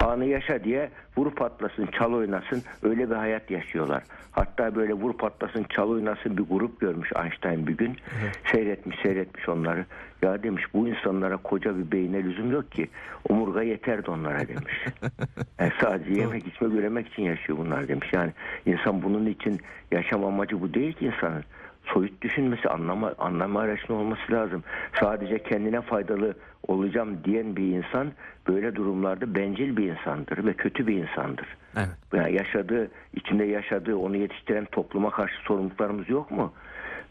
Anı 0.00 0.24
yaşa 0.24 0.64
diye 0.64 0.90
vur 1.16 1.30
patlasın 1.30 1.86
çal 1.86 2.12
oynasın 2.12 2.62
öyle 2.82 3.10
bir 3.10 3.14
hayat 3.14 3.50
yaşıyorlar. 3.50 4.02
Hatta 4.32 4.74
böyle 4.74 4.92
vur 4.92 5.12
patlasın 5.12 5.66
çal 5.68 5.88
oynasın 5.90 6.36
bir 6.38 6.42
grup 6.42 6.80
görmüş 6.80 7.10
Einstein 7.22 7.66
bir 7.66 7.76
gün. 7.76 7.96
Seyretmiş 8.52 8.98
seyretmiş 9.02 9.48
onları. 9.48 9.84
Ya 10.22 10.42
demiş 10.42 10.64
bu 10.74 10.88
insanlara 10.88 11.36
koca 11.36 11.78
bir 11.78 11.92
beyne 11.92 12.24
lüzum 12.24 12.52
yok 12.52 12.72
ki. 12.72 12.88
Omurga 13.28 13.62
yeterdi 13.62 14.10
onlara 14.10 14.48
demiş. 14.48 14.84
Yani 15.60 15.72
sadece 15.80 16.20
yemek 16.20 16.46
içmek 16.46 16.72
üremek 16.72 17.08
için 17.08 17.22
yaşıyor 17.22 17.58
bunlar 17.58 17.88
demiş. 17.88 18.08
Yani 18.12 18.32
insan 18.66 19.02
bunun 19.02 19.26
için 19.26 19.60
yaşam 19.92 20.24
amacı 20.24 20.60
bu 20.60 20.74
değil 20.74 20.92
ki 20.92 21.06
insanın 21.06 21.44
soyut 21.94 22.22
düşünmesi, 22.22 22.68
anlama, 22.68 23.14
anlama 23.18 23.60
araçlı 23.60 23.94
olması 23.94 24.32
lazım. 24.32 24.64
Sadece 25.00 25.38
kendine 25.38 25.80
faydalı 25.80 26.34
olacağım 26.68 27.24
diyen 27.24 27.56
bir 27.56 27.66
insan 27.66 28.12
böyle 28.48 28.74
durumlarda 28.74 29.34
bencil 29.34 29.76
bir 29.76 29.92
insandır 29.92 30.46
ve 30.46 30.52
kötü 30.52 30.86
bir 30.86 30.96
insandır. 30.96 31.46
Evet. 31.76 31.88
Yani 32.12 32.32
yaşadığı, 32.32 32.90
içinde 33.14 33.44
yaşadığı, 33.44 33.96
onu 33.96 34.16
yetiştiren 34.16 34.64
topluma 34.64 35.10
karşı 35.10 35.36
sorumluluklarımız 35.42 36.08
yok 36.08 36.30
mu? 36.30 36.52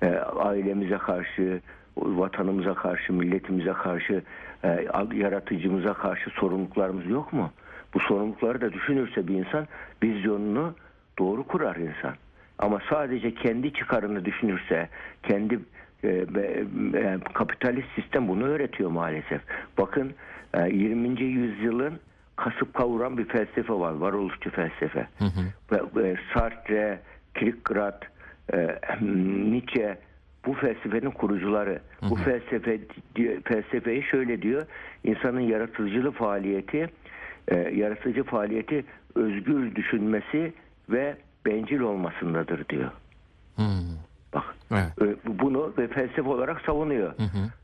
Ee, 0.01 0.07
ailemize 0.17 0.97
karşı, 0.97 1.61
vatanımıza 1.97 2.73
karşı, 2.73 3.13
milletimize 3.13 3.73
karşı, 3.73 4.23
e, 4.63 4.87
yaratıcımıza 5.13 5.93
karşı 5.93 6.29
sorumluluklarımız 6.29 7.05
yok 7.05 7.33
mu? 7.33 7.51
Bu 7.93 7.99
sorumlulukları 7.99 8.61
da 8.61 8.73
düşünürse 8.73 9.27
bir 9.27 9.35
insan 9.35 9.67
vizyonunu 10.03 10.73
doğru 11.19 11.47
kurar 11.47 11.75
insan. 11.75 12.13
Ama 12.59 12.81
sadece 12.89 13.33
kendi 13.33 13.73
çıkarını 13.73 14.25
düşünürse, 14.25 14.89
kendi 15.23 15.59
e, 16.03 16.07
e, 16.07 17.17
kapitalist 17.33 17.87
sistem 17.95 18.27
bunu 18.27 18.43
öğretiyor 18.43 18.89
maalesef. 18.89 19.41
Bakın 19.77 20.13
e, 20.53 20.69
20. 20.69 21.21
yüzyılın 21.21 21.99
kasıp 22.35 22.73
kavuran 22.73 23.17
bir 23.17 23.25
felsefe 23.25 23.73
var, 23.73 23.91
varoluşçu 23.91 24.49
felsefe. 24.49 25.07
Ve, 25.71 26.09
e, 26.09 26.15
Sartre, 26.33 26.99
Kierkegaard, 27.35 28.03
e, 28.53 28.79
Nietzsche 29.51 29.97
bu 30.45 30.53
felsefenin 30.53 31.11
kurucuları. 31.11 31.79
Bu 32.09 32.15
felsefe 32.15 32.79
felsefeyi 33.43 34.03
şöyle 34.03 34.41
diyor: 34.41 34.65
insanın 35.03 35.39
yaratıcılığı 35.39 36.11
faaliyeti, 36.11 36.89
e, 37.47 37.55
yaratıcı 37.55 38.23
faaliyeti 38.23 38.85
özgür 39.15 39.75
düşünmesi 39.75 40.53
ve 40.89 41.15
bencil 41.47 41.79
olmasındadır 41.79 42.69
diyor. 42.69 42.91
Hı. 43.55 43.63
Bak 44.33 44.43
Evet. 44.71 44.91
Ö- 44.97 45.15
bunu 45.25 45.73
ve 45.77 45.87
felsefe 45.87 46.29
olarak 46.29 46.61
savunuyor. 46.61 47.13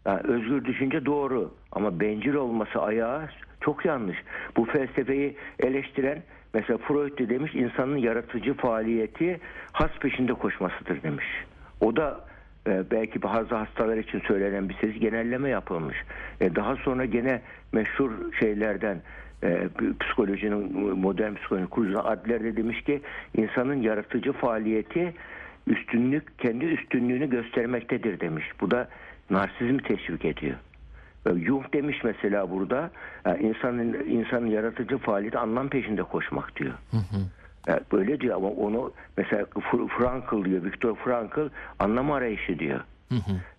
Yani 0.06 0.20
özgür 0.24 0.66
düşünce 0.66 1.06
doğru 1.06 1.52
ama 1.72 2.00
bencil 2.00 2.34
olması 2.34 2.82
ayağı 2.82 3.30
çok 3.62 3.86
yanlış. 3.86 4.18
Bu 4.58 4.66
felsefeyi 4.66 5.38
eleştiren 5.60 6.24
mesela 6.54 6.78
Freud 6.78 7.18
de 7.20 7.30
demiş 7.30 7.56
insanın 7.56 7.98
yaratıcı 7.98 8.54
faaliyeti 8.54 9.40
has 9.72 9.92
peşinde 10.00 10.34
koşmasıdır 10.34 11.04
demiş. 11.04 11.26
O 11.82 11.96
da 11.96 12.26
e, 12.68 12.84
belki 12.92 13.22
bazı 13.22 13.56
hastalar 13.56 13.98
için 13.98 14.20
söylenen 14.20 14.70
bir 14.70 14.76
ses 14.82 15.00
genelleme 15.00 15.50
yapılmış. 15.50 15.98
E, 16.42 16.56
daha 16.56 16.76
sonra 16.76 17.06
gene 17.06 17.42
meşhur 17.72 18.12
şeylerden 18.40 19.02
e, 19.44 19.70
psikolojinin 20.00 21.00
modern 21.00 21.34
psikolojinin 21.34 21.70
kurucusu 21.70 22.00
Adler 22.00 22.44
de 22.44 22.58
demiş 22.58 22.82
ki 22.82 23.02
insanın 23.38 23.82
yaratıcı 23.82 24.34
faaliyeti 24.34 25.14
üstünlük 25.68 26.40
kendi 26.40 26.66
üstünlüğünü 26.66 27.30
göstermektedir 27.30 28.20
demiş. 28.20 28.46
Bu 28.62 28.72
da 28.72 28.88
narsizmi 29.30 29.82
teşvik 29.82 30.26
ediyor. 30.26 30.56
Ve 31.26 31.46
Jung 31.46 31.74
demiş 31.74 31.98
mesela 32.04 32.52
burada 32.52 32.92
e, 33.26 33.40
insanın 33.40 33.94
insanın 34.10 34.48
yaratıcı 34.48 34.98
faaliyeti 34.98 35.38
anlam 35.38 35.70
peşinde 35.70 36.04
koşmak 36.04 36.56
diyor. 36.56 36.74
Böyle 37.92 38.20
diyor 38.20 38.36
ama 38.36 38.48
onu 38.48 38.92
mesela 39.18 39.44
Fr- 39.44 39.88
Frankl 39.88 40.46
diyor, 40.46 40.64
Viktor 40.64 40.96
Frankl 40.96 41.50
anlam 41.80 42.12
arayışı 42.12 42.60
diyor. 42.60 42.80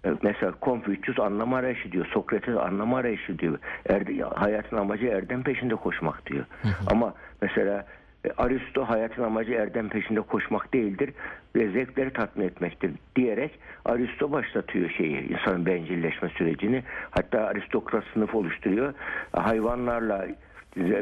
E, 0.05 0.09
Mesela 0.23 0.53
Confucius 0.63 1.19
anlam 1.19 1.55
arayışı 1.55 1.93
diyor. 1.93 2.07
Sokrates 2.07 2.57
anlam 2.57 2.95
arayışı 2.95 3.39
diyor. 3.39 3.59
Erde, 3.89 4.23
hayatın 4.23 4.77
amacı 4.77 5.07
erdem 5.07 5.43
peşinde 5.43 5.75
koşmak 5.75 6.27
diyor. 6.27 6.45
Ama 6.87 7.15
mesela 7.43 7.87
e, 8.25 8.31
Aristo 8.37 8.85
hayatın 8.85 9.23
amacı 9.23 9.53
erdem 9.53 9.89
peşinde 9.89 10.21
koşmak 10.21 10.75
değildir 10.75 11.11
ve 11.57 11.71
zevkleri 11.71 12.13
tatmin 12.13 12.47
etmektir 12.47 12.91
diyerek 13.17 13.59
Aristo 13.85 14.33
başlatıyor 14.33 14.91
şeyi 14.91 15.29
insanın 15.29 15.67
bencilleşme 15.67 16.29
sürecini. 16.29 16.83
Hatta 17.11 17.41
aristokrat 17.41 18.05
sınıf 18.15 18.35
oluşturuyor. 18.35 18.95
Hayvanlarla 19.33 20.27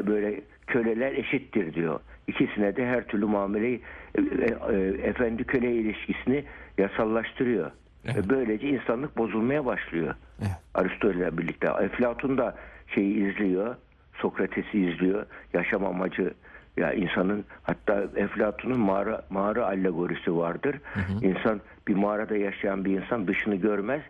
böyle 0.07 0.41
köleler 0.67 1.11
eşittir 1.11 1.73
diyor. 1.73 1.99
İkisine 2.27 2.75
de 2.75 2.85
her 2.85 3.07
türlü 3.07 3.25
muameleyi 3.25 3.81
e, 4.15 4.21
e, 4.21 4.75
e, 4.75 5.07
efendi 5.09 5.43
köle 5.43 5.71
ilişkisini 5.71 6.43
yasallaştırıyor. 6.77 7.71
Ve 8.05 8.29
böylece 8.29 8.67
insanlık 8.67 9.17
bozulmaya 9.17 9.65
başlıyor. 9.65 10.15
Evet. 10.41 10.51
Aristo 10.73 11.11
ile 11.11 11.37
birlikte. 11.37 11.67
Eflatun 11.81 12.37
da 12.37 12.55
şeyi 12.87 13.15
izliyor. 13.31 13.75
Sokrates'i 14.13 14.79
izliyor. 14.79 15.25
Yaşam 15.53 15.85
amacı 15.85 16.33
ya 16.77 16.93
insanın 16.93 17.45
hatta 17.63 18.03
Eflatun'un 18.15 18.79
mağara, 18.79 19.21
mağara 19.29 19.65
allegorisi 19.65 20.37
vardır. 20.37 20.75
İnsan 21.21 21.61
bir 21.87 21.95
mağarada 21.95 22.37
yaşayan 22.37 22.85
bir 22.85 23.01
insan 23.01 23.27
dışını 23.27 23.55
görmez. 23.55 24.01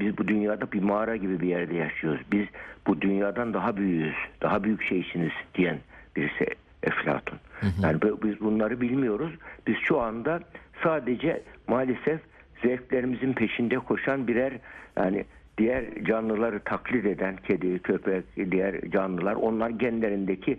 Biz 0.00 0.18
bu 0.18 0.28
dünyada 0.28 0.72
bir 0.72 0.82
mağara 0.82 1.16
gibi 1.16 1.40
bir 1.40 1.48
yerde 1.48 1.74
yaşıyoruz. 1.74 2.20
Biz 2.32 2.46
bu 2.86 3.00
dünyadan 3.00 3.54
daha 3.54 3.76
büyüğüz. 3.76 4.14
Daha 4.42 4.64
büyük 4.64 4.82
şeysiniz 4.82 5.32
diyen 5.54 5.78
birisi 6.16 6.46
Eflatun. 6.82 7.38
Yani 7.82 8.02
bu- 8.02 8.22
biz 8.22 8.40
bunları 8.40 8.80
bilmiyoruz. 8.80 9.32
Biz 9.66 9.76
şu 9.82 10.00
anda 10.00 10.40
sadece 10.82 11.42
maalesef 11.68 12.20
zevklerimizin 12.64 13.32
peşinde 13.32 13.78
koşan 13.78 14.28
birer 14.28 14.52
yani 14.96 15.24
diğer 15.58 15.84
canlıları 16.04 16.60
taklit 16.60 17.06
eden 17.06 17.36
kedi, 17.36 17.78
köpek, 17.78 18.24
diğer 18.50 18.90
canlılar 18.90 19.34
onlar 19.34 19.70
genlerindeki 19.70 20.58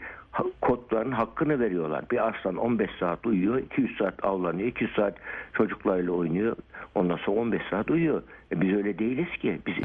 kodların 0.62 1.12
hakkını 1.12 1.60
veriyorlar. 1.60 2.06
Bir 2.12 2.28
aslan 2.28 2.56
15 2.56 2.90
saat 3.00 3.26
uyuyor, 3.26 3.58
200 3.58 3.98
saat 3.98 4.26
avlanıyor, 4.26 4.68
200 4.68 4.92
saat 4.96 5.16
çocuklarıyla 5.54 6.12
oynuyor. 6.12 6.56
Ondan 6.96 7.18
sonra 7.18 7.40
15 7.40 7.62
saat 7.70 7.92
uyuyor. 7.92 8.24
E 8.52 8.62
biz 8.62 8.74
öyle 8.74 9.00
değiliz 9.00 9.38
ki. 9.42 9.60
Biz 9.68 9.76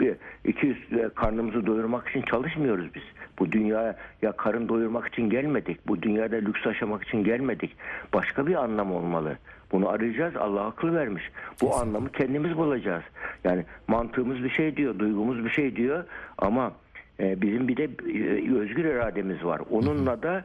bir- 0.00 0.16
200 0.44 0.76
e, 0.92 1.08
karnımızı 1.14 1.66
doyurmak 1.66 2.08
için 2.08 2.22
çalışmıyoruz 2.22 2.94
biz. 2.94 3.02
Bu 3.38 3.52
dünyaya 3.52 3.96
ya 4.22 4.32
karın 4.32 4.68
doyurmak 4.68 5.08
için 5.08 5.30
gelmedik. 5.30 5.88
Bu 5.88 6.02
dünyada 6.02 6.36
lüks 6.36 6.66
yaşamak 6.66 7.04
için 7.04 7.24
gelmedik. 7.24 7.76
Başka 8.14 8.46
bir 8.46 8.54
anlam 8.54 8.92
olmalı. 8.92 9.38
Bunu 9.72 9.88
arayacağız. 9.88 10.36
Allah 10.36 10.66
akıl 10.66 10.94
vermiş. 10.94 11.22
Bu 11.62 11.76
anlamı 11.76 12.12
kendimiz 12.12 12.56
bulacağız. 12.56 13.02
Yani 13.44 13.64
mantığımız 13.88 14.44
bir 14.44 14.50
şey 14.50 14.76
diyor, 14.76 14.98
duygumuz 14.98 15.44
bir 15.44 15.50
şey 15.50 15.76
diyor 15.76 16.04
ama 16.38 16.72
e, 17.20 17.42
bizim 17.42 17.68
bir 17.68 17.76
de 17.76 17.84
e, 17.84 18.54
özgür 18.58 18.84
irademiz 18.84 19.44
var. 19.44 19.60
Onunla 19.70 20.22
da 20.22 20.44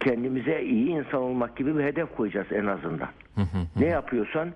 kendimize 0.00 0.62
iyi 0.62 0.88
insan 0.88 1.20
olmak 1.20 1.56
gibi 1.56 1.78
bir 1.78 1.84
hedef 1.84 2.16
koyacağız 2.16 2.46
en 2.52 2.66
azından. 2.66 3.08
Ne 3.76 3.86
yapıyorsan 3.86 4.48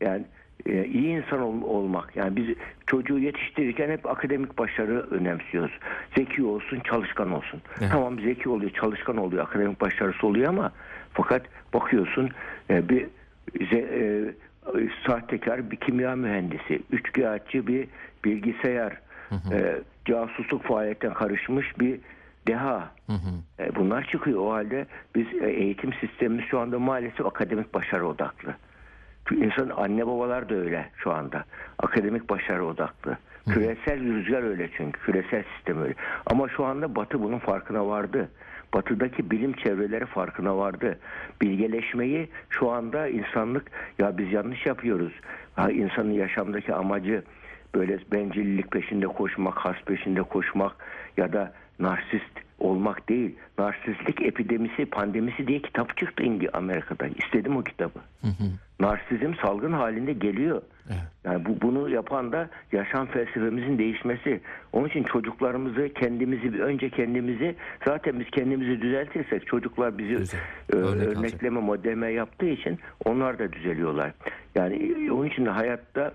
yani 0.00 0.24
iyi 0.66 1.16
insan 1.22 1.40
ol- 1.40 1.62
olmak. 1.62 2.16
Yani 2.16 2.36
biz 2.36 2.56
çocuğu 2.86 3.18
yetiştirirken 3.18 3.90
hep 3.90 4.06
akademik 4.10 4.58
başarı 4.58 5.06
önemsiyoruz. 5.10 5.72
Zeki 6.16 6.42
olsun, 6.44 6.80
çalışkan 6.80 7.30
olsun. 7.32 7.62
Evet. 7.80 7.90
Tamam 7.92 8.20
zeki 8.20 8.48
oluyor, 8.48 8.70
çalışkan 8.70 9.16
oluyor, 9.16 9.44
akademik 9.44 9.80
başarısı 9.80 10.26
oluyor 10.26 10.48
ama 10.48 10.72
fakat 11.12 11.42
bakıyorsun 11.74 12.30
e, 12.70 12.88
bir 12.88 13.06
e, 13.72 14.24
sahtekar 15.06 15.70
bir 15.70 15.76
kimya 15.76 16.16
mühendisi, 16.16 16.82
üçkağıtçı 16.90 17.66
bir 17.66 17.88
bilgisayar, 18.24 18.92
e, 19.52 19.76
casusluk 20.04 20.62
faaliyetine 20.62 21.12
karışmış 21.14 21.80
bir 21.80 22.00
deha. 22.48 22.90
E, 23.58 23.74
bunlar 23.76 24.04
çıkıyor. 24.04 24.40
O 24.40 24.52
halde 24.52 24.86
biz 25.14 25.26
e, 25.42 25.50
eğitim 25.50 25.92
sistemimiz 25.92 26.44
şu 26.44 26.58
anda 26.58 26.78
maalesef 26.78 27.26
akademik 27.26 27.74
başarı 27.74 28.06
odaklı. 28.06 28.54
İnsan 29.30 29.68
anne 29.76 30.06
babalar 30.06 30.48
da 30.48 30.54
öyle 30.54 30.90
şu 30.96 31.12
anda. 31.12 31.44
Akademik 31.78 32.30
başarı 32.30 32.64
odaklı. 32.64 33.18
Küresel 33.48 34.00
rüzgar 34.00 34.42
öyle 34.42 34.70
çünkü. 34.76 35.00
Küresel 35.00 35.44
sistem 35.56 35.82
öyle. 35.82 35.94
Ama 36.26 36.48
şu 36.48 36.64
anda 36.64 36.94
Batı 36.94 37.22
bunun 37.22 37.38
farkına 37.38 37.86
vardı. 37.86 38.28
Batıdaki 38.74 39.30
bilim 39.30 39.52
çevreleri 39.52 40.06
farkına 40.06 40.56
vardı. 40.56 40.98
Bilgeleşmeyi 41.42 42.28
şu 42.50 42.70
anda 42.70 43.08
insanlık 43.08 43.70
ya 43.98 44.18
biz 44.18 44.32
yanlış 44.32 44.66
yapıyoruz. 44.66 45.12
Ha, 45.56 45.70
insanın 45.70 46.12
yaşamdaki 46.12 46.74
amacı 46.74 47.22
böyle 47.74 47.98
bencillik 48.12 48.70
peşinde 48.70 49.06
koşmak, 49.06 49.58
has 49.58 49.76
peşinde 49.86 50.22
koşmak 50.22 50.72
ya 51.16 51.32
da 51.32 51.52
narsist 51.78 52.49
olmak 52.60 53.08
değil. 53.08 53.36
Narsistlik 53.58 54.22
epidemisi, 54.22 54.86
pandemisi 54.86 55.46
diye 55.46 55.62
kitap 55.62 55.96
çıktı 55.96 56.22
İngi 56.22 56.56
Amerika'da. 56.56 57.06
İstedim 57.06 57.56
o 57.56 57.62
kitabı. 57.62 57.98
Narsizm 58.80 59.34
salgın 59.42 59.72
halinde 59.72 60.12
geliyor. 60.12 60.62
Evet. 60.88 61.00
Yani 61.24 61.44
bu 61.44 61.60
bunu 61.62 61.90
yapan 61.90 62.32
da 62.32 62.48
yaşam 62.72 63.06
felsefemizin 63.06 63.78
değişmesi. 63.78 64.40
Onun 64.72 64.88
için 64.88 65.02
çocuklarımızı, 65.02 65.88
kendimizi 65.94 66.62
önce 66.62 66.90
kendimizi 66.90 67.54
zaten 67.84 68.20
biz 68.20 68.30
kendimizi 68.30 68.80
düzeltirsek 68.82 69.46
çocuklar 69.46 69.98
bizi 69.98 70.16
Güzel. 70.16 70.40
e, 70.72 70.76
Örnek 70.76 71.08
örnekleme, 71.08 71.60
modelleme 71.60 72.12
yaptığı 72.12 72.48
için 72.48 72.78
onlar 73.04 73.38
da 73.38 73.52
düzeliyorlar. 73.52 74.12
Yani 74.54 74.74
e, 75.06 75.10
onun 75.12 75.26
için 75.26 75.46
de 75.46 75.50
hayatta 75.50 76.12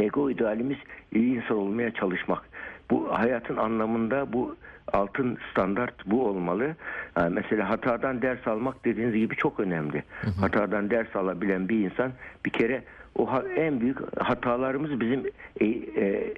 ego 0.00 0.30
idealimiz 0.30 0.76
iyi 1.14 1.36
insan 1.36 1.56
olmaya 1.56 1.90
çalışmak. 1.94 2.42
Bu 2.90 3.18
hayatın 3.18 3.56
anlamında 3.56 4.32
bu 4.32 4.56
altın 4.92 5.38
standart 5.50 6.06
bu 6.06 6.26
olmalı. 6.26 6.76
Yani 7.16 7.34
mesela 7.34 7.68
hatadan 7.68 8.22
ders 8.22 8.46
almak 8.46 8.84
dediğiniz 8.84 9.14
gibi 9.14 9.36
çok 9.36 9.60
önemli. 9.60 10.02
Hatadan 10.40 10.90
ders 10.90 11.16
alabilen 11.16 11.68
bir 11.68 11.90
insan 11.90 12.12
bir 12.44 12.50
kere 12.50 12.84
o 13.18 13.42
en 13.56 13.80
büyük 13.80 14.22
hatalarımız 14.22 15.00
bizim 15.00 15.22
e- 15.60 15.66
e- 15.66 16.34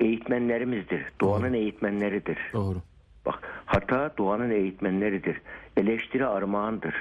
eğitmenlerimizdir. 0.00 1.02
Doğanın 1.20 1.52
eğitmenleridir. 1.52 2.38
Doğru. 2.52 2.78
Bak 3.26 3.38
hata 3.66 4.14
doğanın 4.18 4.50
eğitmenleridir. 4.50 5.40
Eleştiri 5.76 6.26
armağandır. 6.26 6.94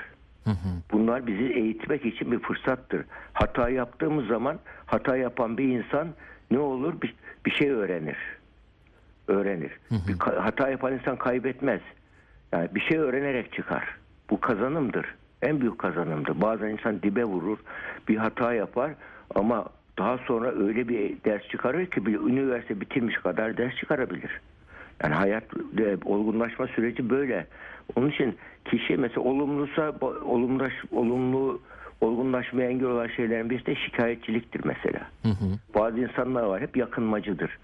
Bunlar 0.92 1.28
bizi 1.28 1.44
eğitmek 1.44 2.06
için 2.06 2.32
bir 2.32 2.40
fırsattır. 2.40 3.06
Hata 3.34 3.70
yaptığımız 3.70 4.28
zaman 4.28 4.60
hata 4.86 5.18
yapan 5.18 5.58
bir 5.58 5.64
insan 5.64 6.08
ne 6.52 6.60
olur? 6.60 7.02
Bir, 7.02 7.16
bir 7.46 7.52
şey 7.52 7.70
öğrenir. 7.70 8.18
Öğrenir. 9.28 9.72
Bir 9.92 10.14
ka- 10.14 10.38
hata 10.40 10.70
yapan 10.70 10.94
insan 10.94 11.16
kaybetmez. 11.16 11.82
Yani 12.52 12.70
bir 12.76 12.82
şey 12.82 12.98
öğrenerek 12.98 13.54
çıkar. 13.54 13.84
Bu 14.30 14.40
kazanımdır. 14.40 15.16
En 15.42 15.62
büyük 15.62 15.80
kazanımdır. 15.80 16.42
Bazen 16.42 16.70
insan 16.70 17.02
dibe 17.02 17.24
vurur, 17.24 17.58
bir 18.08 18.18
hata 18.18 18.54
yapar 18.54 18.92
ama 19.36 19.66
daha 19.98 20.18
sonra 20.18 20.52
öyle 20.52 20.88
bir 20.88 21.24
ders 21.26 21.48
çıkarır 21.48 21.86
ki 21.86 22.06
bir 22.06 22.20
üniversite 22.20 22.82
bitirmiş 22.82 23.16
kadar 23.18 23.58
ders 23.58 23.76
çıkarabilir. 23.76 24.42
Yani 25.04 25.14
hayat 25.14 25.44
e, 25.78 25.98
olgunlaşma 26.06 26.68
süreci 26.68 27.10
böyle. 27.10 27.48
Onun 27.96 28.10
için 28.10 28.38
kişi 28.66 28.98
mesela 28.98 29.22
olumlusa 29.22 29.94
olumlaş, 30.26 30.74
olumlu 30.92 31.62
olgunlaşmaya 32.02 32.70
engel 32.70 32.88
olan 32.88 33.08
şeylerin 33.08 33.50
birisi 33.50 33.66
de 33.66 33.76
şikayetçiliktir 33.76 34.62
mesela. 34.66 35.00
Bazı 35.76 36.00
insanlar 36.00 36.44
var 36.44 36.62
hep 36.62 36.78
yakınmacıdır. 36.78 37.58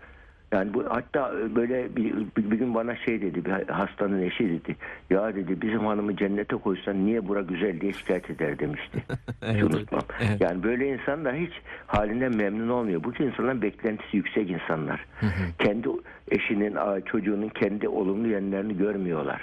Yani 0.52 0.74
bu 0.74 0.86
hatta 0.90 1.34
böyle 1.56 1.96
bir, 1.96 2.14
bir, 2.38 2.58
gün 2.58 2.76
bana 2.76 2.96
şey 2.96 3.22
dedi 3.22 3.46
bir 3.46 3.52
hastanın 3.68 4.22
eşi 4.22 4.50
dedi. 4.50 4.76
Ya 5.10 5.36
dedi 5.36 5.62
bizim 5.62 5.86
hanımı 5.86 6.18
cennete 6.18 6.56
koysan 6.56 7.06
niye 7.06 7.28
bura 7.28 7.42
güzel 7.42 7.82
diye 7.82 7.94
şikayet 7.94 8.30
eder 8.30 8.60
demişti. 8.60 9.04
Evet, 9.42 9.64
unutmam. 9.64 10.02
evet. 10.20 10.42
Yani 10.42 10.64
böyle 10.64 10.88
insanlar 10.88 11.36
hiç 11.36 11.52
halinden 11.88 12.36
memnun 12.36 12.70
olmuyor. 12.70 13.04
Bu 13.04 13.24
insanların 13.24 13.62
beklentisi 13.62 14.18
yüksek 14.18 14.50
insanlar. 14.50 15.06
Kendi 15.60 15.90
eşinin, 16.32 16.78
çocuğunun 17.06 17.50
kendi 17.50 17.88
olumlu 17.88 18.28
yönlerini 18.28 18.78
görmüyorlar. 18.78 19.42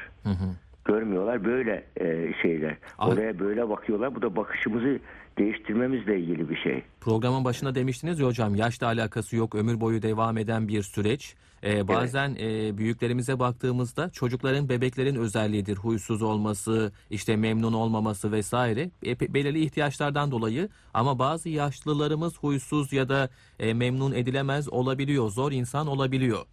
Görmüyorlar 0.88 1.44
böyle 1.44 1.85
e, 2.01 2.33
şeyler. 2.42 2.77
Ay- 2.98 3.12
Oraya 3.12 3.38
böyle 3.38 3.68
bakıyorlar. 3.68 4.14
Bu 4.14 4.22
da 4.22 4.37
bakışımızı 4.37 4.98
değiştirmemizle 5.38 6.20
ilgili 6.20 6.51
bir 6.51 6.57
şey. 6.57 6.83
Programın 7.01 7.44
başında 7.44 7.74
demiştiniz 7.74 8.20
ya 8.20 8.27
hocam 8.27 8.55
yaşla 8.55 8.87
alakası 8.87 9.37
yok 9.37 9.55
ömür 9.55 9.81
boyu 9.81 10.03
devam 10.03 10.38
eden 10.38 10.68
bir 10.68 10.83
süreç. 10.83 11.35
Ee, 11.64 11.88
bazen 11.88 12.37
e, 12.40 12.79
büyüklerimize 12.79 13.38
baktığımızda 13.38 14.11
çocukların 14.11 14.68
bebeklerin 14.68 15.14
özelliğidir. 15.16 15.77
Huysuz 15.77 16.22
olması, 16.22 16.92
işte 17.11 17.37
memnun 17.37 17.72
olmaması 17.72 18.33
vesaire. 18.33 18.90
E, 19.07 19.35
belirli 19.35 19.61
ihtiyaçlardan 19.61 20.31
dolayı 20.31 20.68
ama 20.94 21.18
bazı 21.18 21.48
yaşlılarımız 21.48 22.38
huysuz 22.38 22.92
ya 22.92 23.09
da 23.09 23.29
e, 23.59 23.74
memnun 23.74 24.12
edilemez 24.12 24.68
olabiliyor. 24.68 25.31
Zor 25.31 25.53
insan 25.53 25.87
olabiliyor. 25.87 26.44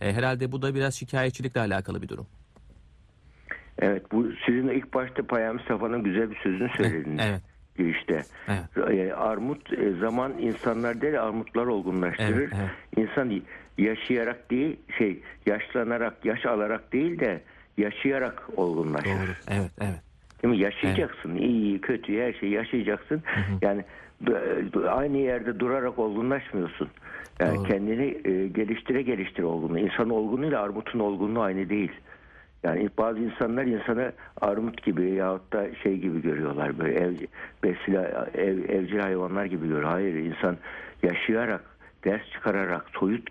E, 0.00 0.12
herhalde 0.12 0.52
bu 0.52 0.62
da 0.62 0.74
biraz 0.74 0.94
şikayetçilikle 0.94 1.60
alakalı 1.60 2.02
bir 2.02 2.08
durum. 2.08 2.26
Evet 3.78 4.02
bu 4.12 4.26
sizin 4.46 4.68
ilk 4.68 4.94
başta 4.94 5.22
Payam 5.22 5.54
Mustafa'nın 5.56 6.02
güzel 6.02 6.30
bir 6.30 6.36
sözünü 6.36 6.68
söylediniz. 6.76 7.24
Evet. 7.28 7.40
Girişte. 7.78 8.22
Evet. 8.48 8.98
E, 8.98 9.14
Armut 9.14 9.72
e, 9.72 9.90
zaman 9.90 10.32
insanlar 10.38 11.00
değil 11.00 11.22
armutlar 11.22 11.66
olgunlaştırır. 11.66 12.38
Evet, 12.38 12.52
evet. 12.96 13.08
İnsan 13.08 13.42
yaşayarak 13.78 14.50
değil 14.50 14.76
şey 14.98 15.20
yaşlanarak 15.46 16.24
yaş 16.24 16.46
alarak 16.46 16.92
değil 16.92 17.20
de 17.20 17.40
yaşayarak 17.78 18.42
olgunlaşır. 18.56 19.06
Doğru. 19.06 19.34
Evet, 19.48 19.70
evet. 19.80 20.00
Değil 20.42 20.54
mi? 20.54 20.60
Yaşayacaksın. 20.60 21.36
İyi, 21.36 21.80
kötü 21.80 22.20
her 22.20 22.32
şeyi 22.32 22.52
yaşayacaksın. 22.52 23.22
Yani 23.62 23.84
b- 24.20 24.88
aynı 24.90 25.16
yerde 25.16 25.60
durarak 25.60 25.98
olgunlaşmıyorsun. 25.98 26.88
Yani 27.40 27.56
Doğru. 27.56 27.64
kendini 27.68 28.18
e, 28.24 28.48
geliştire 28.48 29.02
geliştire 29.02 29.46
olgunluğu. 29.46 29.78
İnsan 29.78 30.10
olgunluğuyla 30.10 30.62
armutun 30.62 30.98
olgunluğu 30.98 31.40
aynı 31.40 31.68
değil. 31.68 31.92
Yani 32.64 32.90
bazı 32.98 33.18
insanlar 33.18 33.64
insanı 33.64 34.12
armut 34.40 34.82
gibi 34.82 35.10
yahut 35.10 35.52
da 35.52 35.74
şey 35.82 35.98
gibi 35.98 36.22
görüyorlar. 36.22 36.78
Böyle 36.78 36.94
ev, 36.94 37.12
besile, 37.62 38.14
ev, 38.34 38.58
evcil 38.68 38.98
hayvanlar 38.98 39.44
gibi 39.44 39.68
görüyor. 39.68 39.90
Hayır 39.90 40.14
insan 40.14 40.56
yaşayarak, 41.02 41.60
ders 42.04 42.30
çıkararak 42.32 42.84
soyut 42.92 43.30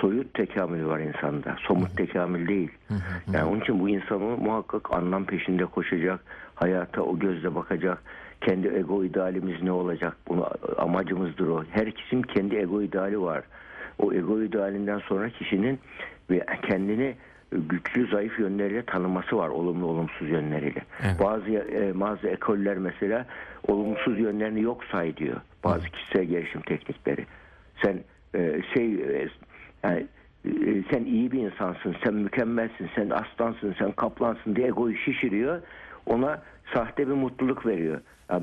soyut 0.00 0.34
tekamül 0.34 0.86
var 0.86 1.00
insanda. 1.00 1.56
Somut 1.60 1.96
tekamül 1.96 2.48
değil. 2.48 2.70
Yani 3.32 3.44
onun 3.44 3.60
için 3.60 3.80
bu 3.80 3.88
insan 3.88 4.20
muhakkak 4.20 4.92
anlam 4.92 5.24
peşinde 5.24 5.64
koşacak. 5.64 6.20
Hayata 6.54 7.02
o 7.02 7.18
gözle 7.18 7.54
bakacak. 7.54 8.02
Kendi 8.40 8.68
ego 8.68 9.04
idealimiz 9.04 9.62
ne 9.62 9.72
olacak? 9.72 10.16
Bunu 10.28 10.50
amacımızdır 10.78 11.46
o. 11.46 11.64
Herkesin 11.70 12.22
kendi 12.22 12.56
ego 12.56 12.82
ideali 12.82 13.20
var. 13.20 13.42
O 13.98 14.12
ego 14.12 14.42
idealinden 14.42 14.98
sonra 14.98 15.30
kişinin 15.30 15.78
ve 16.30 16.46
kendini 16.68 17.14
güçlü 17.52 18.06
zayıf 18.06 18.38
yönleriyle 18.38 18.82
tanıması 18.82 19.36
var 19.36 19.48
olumlu 19.48 19.86
olumsuz 19.86 20.30
yönleriyle. 20.30 20.82
Evet. 21.02 21.20
Bazı 21.20 21.50
e, 21.50 22.00
bazı 22.00 22.28
ekoller 22.28 22.78
mesela 22.78 23.26
olumsuz 23.68 24.18
yönlerini 24.18 24.62
yok 24.62 24.84
say 24.84 25.16
diyor. 25.16 25.36
Bazı 25.64 25.88
kişisel 25.88 26.24
gelişim 26.24 26.60
teknikleri. 26.60 27.26
Sen 27.82 27.98
e, 28.34 28.62
şey 28.74 28.94
e, 28.94 29.28
yani 29.82 30.06
e, 30.44 30.82
sen 30.90 31.04
iyi 31.04 31.32
bir 31.32 31.38
insansın, 31.38 31.96
sen 32.04 32.14
mükemmelsin, 32.14 32.90
sen 32.94 33.10
aslansın, 33.10 33.74
sen 33.78 33.92
kaplansın 33.92 34.56
diye 34.56 34.66
egoyu 34.66 34.96
şişiriyor. 34.96 35.62
Ona 36.06 36.42
sahte 36.74 37.08
bir 37.08 37.12
mutluluk 37.12 37.66
veriyor. 37.66 38.00
Yani 38.30 38.42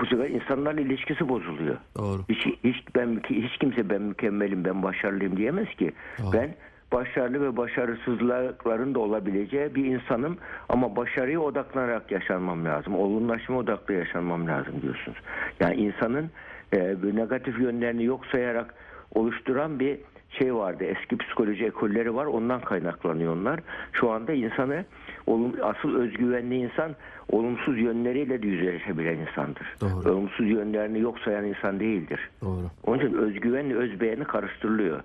bu 0.00 0.06
sefer 0.06 0.30
insanlarla 0.30 0.80
ilişkisi 0.80 1.28
bozuluyor. 1.28 1.76
Doğru. 1.96 2.22
Hiç, 2.28 2.46
hiç 2.64 2.76
ben 2.96 3.20
hiç 3.30 3.58
kimse 3.58 3.90
ben 3.90 4.02
mükemmelim, 4.02 4.64
ben 4.64 4.82
başarılıyım 4.82 5.36
diyemez 5.36 5.68
ki. 5.68 5.92
Doğru. 6.22 6.32
Ben 6.32 6.54
başarılı 6.92 7.40
ve 7.40 7.56
başarısızlıkların 7.56 8.94
da 8.94 8.98
olabileceği 8.98 9.74
bir 9.74 9.84
insanım 9.84 10.38
ama 10.68 10.96
başarıya 10.96 11.40
odaklanarak 11.40 12.10
yaşanmam 12.10 12.64
lazım. 12.64 12.94
Olgunlaşma 12.94 13.56
odaklı 13.56 13.94
yaşanmam 13.94 14.46
lazım 14.46 14.82
diyorsunuz. 14.82 15.18
Yani 15.60 15.74
insanın 15.74 16.30
e, 16.72 16.96
negatif 17.14 17.60
yönlerini 17.60 18.04
yok 18.04 18.26
sayarak 18.26 18.74
oluşturan 19.14 19.80
bir 19.80 19.98
şey 20.38 20.54
vardı. 20.54 20.84
Eski 20.84 21.18
psikoloji 21.18 21.64
ekolleri 21.64 22.14
var. 22.14 22.26
Ondan 22.26 22.60
kaynaklanıyor 22.60 23.36
onlar. 23.36 23.60
Şu 23.92 24.10
anda 24.10 24.32
insanı 24.32 24.84
olum, 25.26 25.52
asıl 25.62 25.96
özgüvenli 25.96 26.56
insan 26.56 26.94
olumsuz 27.28 27.78
yönleriyle 27.78 28.42
de 28.42 28.46
yüzleşebilen 28.46 29.18
insandır. 29.18 29.76
Doğru. 29.80 30.12
Olumsuz 30.12 30.50
yönlerini 30.50 31.00
yok 31.00 31.18
sayan 31.18 31.44
insan 31.44 31.80
değildir. 31.80 32.30
Doğru. 32.42 32.70
Onun 32.86 32.98
için 32.98 33.14
özgüvenle 33.14 33.74
özbeğeni 33.74 34.24
karıştırılıyor. 34.24 35.00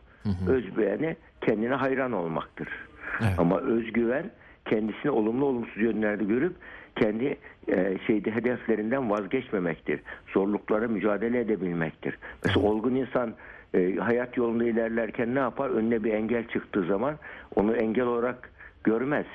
Özbeğeni 0.48 1.16
kendine 1.42 1.74
hayran 1.74 2.12
olmaktır. 2.12 2.68
Evet. 3.22 3.34
Ama 3.38 3.60
özgüven 3.60 4.32
kendisini 4.66 5.12
olumlu 5.12 5.46
olumsuz 5.46 5.78
yönlerde 5.78 6.24
görüp 6.24 6.56
kendi 6.96 7.38
e, 7.68 7.98
şeyde 8.08 8.32
hedeflerinden 8.32 9.10
vazgeçmemektir. 9.10 10.00
Zorluklara 10.34 10.88
mücadele 10.88 11.40
edebilmektir. 11.40 12.18
Mesela 12.46 12.66
olgun 12.68 12.96
insan 12.96 13.34
e, 13.74 13.96
hayat 13.96 14.38
yolunda 14.38 14.64
ilerlerken 14.64 15.36
ne 15.36 15.40
yapar? 15.40 15.70
Önüne 15.70 16.04
bir 16.04 16.14
engel 16.14 16.48
çıktığı 16.48 16.86
zaman 16.86 17.16
onu 17.56 17.76
engel 17.76 18.06
olarak 18.06 18.52
görmez. 18.84 19.26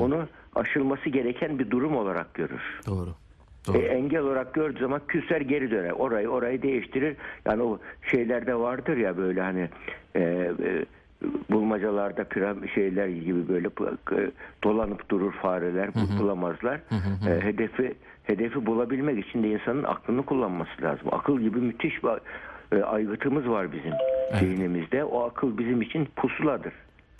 Onu 0.00 0.28
aşılması 0.54 1.08
gereken 1.08 1.58
bir 1.58 1.70
durum 1.70 1.96
olarak 1.96 2.34
görür. 2.34 2.80
Doğru. 2.86 3.10
E, 3.74 3.78
engel 3.78 4.20
olarak 4.20 4.54
gördüğü 4.54 4.80
zaman 4.80 5.00
küser 5.08 5.40
geri 5.40 5.70
döner. 5.70 5.90
Orayı 5.90 6.28
orayı 6.28 6.62
değiştirir. 6.62 7.16
Yani 7.46 7.62
o 7.62 7.78
şeylerde 8.10 8.54
vardır 8.54 8.96
ya 8.96 9.16
böyle 9.16 9.40
hani 9.40 9.68
e, 10.16 10.20
e, 10.20 10.84
bulmacalarda 11.50 12.24
piram 12.24 12.68
şeyler 12.68 13.06
gibi 13.08 13.48
böyle 13.48 13.66
e, 14.12 14.30
dolanıp 14.64 15.08
durur 15.08 15.32
fareler 15.32 15.90
bu- 15.94 16.22
bulamazlar. 16.22 16.80
E, 17.28 17.40
hedefi 17.44 17.94
hedefi 18.24 18.66
bulabilmek 18.66 19.26
için 19.28 19.42
de 19.42 19.48
insanın 19.48 19.82
aklını 19.84 20.22
kullanması 20.22 20.82
lazım. 20.82 21.06
Akıl 21.12 21.40
gibi 21.40 21.58
müthiş 21.58 22.04
bir 22.04 22.18
e, 22.78 22.84
aygıtımız 22.84 23.48
var 23.48 23.72
bizim 23.72 23.92
zihnimizde. 24.40 25.04
O 25.04 25.22
akıl 25.24 25.58
bizim 25.58 25.82
için 25.82 26.08
pusuladır 26.16 26.72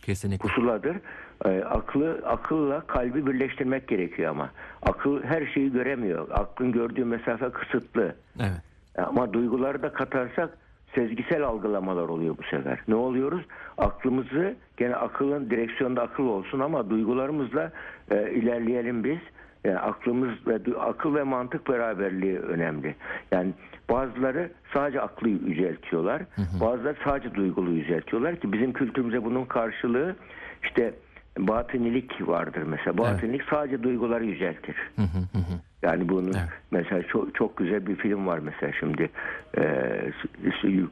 Kesinlikle. 0.02 0.48
pusuladır. 0.48 0.96
Ee, 1.44 1.64
aklı 1.64 2.20
akılla 2.26 2.80
kalbi 2.80 3.26
birleştirmek 3.26 3.88
gerekiyor 3.88 4.30
ama. 4.30 4.50
Akıl 4.82 5.22
her 5.22 5.46
şeyi 5.46 5.72
göremiyor. 5.72 6.28
Aklın 6.30 6.72
gördüğü 6.72 7.04
mesafe 7.04 7.50
kısıtlı. 7.50 8.14
Evet. 8.40 8.62
Ama 8.98 9.32
duyguları 9.32 9.82
da 9.82 9.92
katarsak 9.92 10.58
sezgisel 10.94 11.42
algılamalar 11.42 12.08
oluyor 12.08 12.38
bu 12.38 12.42
sefer. 12.42 12.78
Ne 12.88 12.94
oluyoruz? 12.94 13.42
Aklımızı 13.78 14.54
gene 14.76 14.96
akılın 14.96 15.50
direksiyonda 15.50 16.02
akıl 16.02 16.24
olsun 16.24 16.60
ama 16.60 16.90
duygularımızla 16.90 17.72
e, 18.10 18.30
ilerleyelim 18.30 19.04
biz. 19.04 19.18
Yani 19.64 19.78
aklımız 19.78 20.30
ve 20.46 20.78
akıl 20.80 21.14
ve 21.14 21.22
mantık 21.22 21.68
beraberliği 21.68 22.38
önemli. 22.38 22.94
Yani 23.32 23.52
bazıları 23.90 24.50
sadece 24.74 25.00
aklı 25.00 25.28
yüceltiyorlar. 25.28 26.22
Bazıları 26.60 26.96
sadece 27.04 27.34
duygulu 27.34 27.70
yüceltiyorlar 27.70 28.36
ki 28.36 28.52
bizim 28.52 28.72
kültürümüze 28.72 29.24
bunun 29.24 29.44
karşılığı 29.44 30.16
işte 30.62 30.94
batınilik 31.38 32.28
vardır 32.28 32.62
mesela. 32.62 32.98
Batınilik 32.98 33.42
sadece 33.50 33.82
duyguları 33.82 34.24
yüceltir. 34.24 34.76
Hı 34.96 35.02
hı 35.02 35.38
hı. 35.38 35.60
Yani 35.82 36.08
bunun 36.08 36.32
Evet. 36.32 36.48
mesela 36.70 37.02
çok 37.02 37.34
çok 37.34 37.56
güzel 37.56 37.86
bir 37.86 37.96
film 37.96 38.26
var 38.26 38.38
mesela 38.38 38.72
şimdi 38.80 39.10
e, 39.58 39.62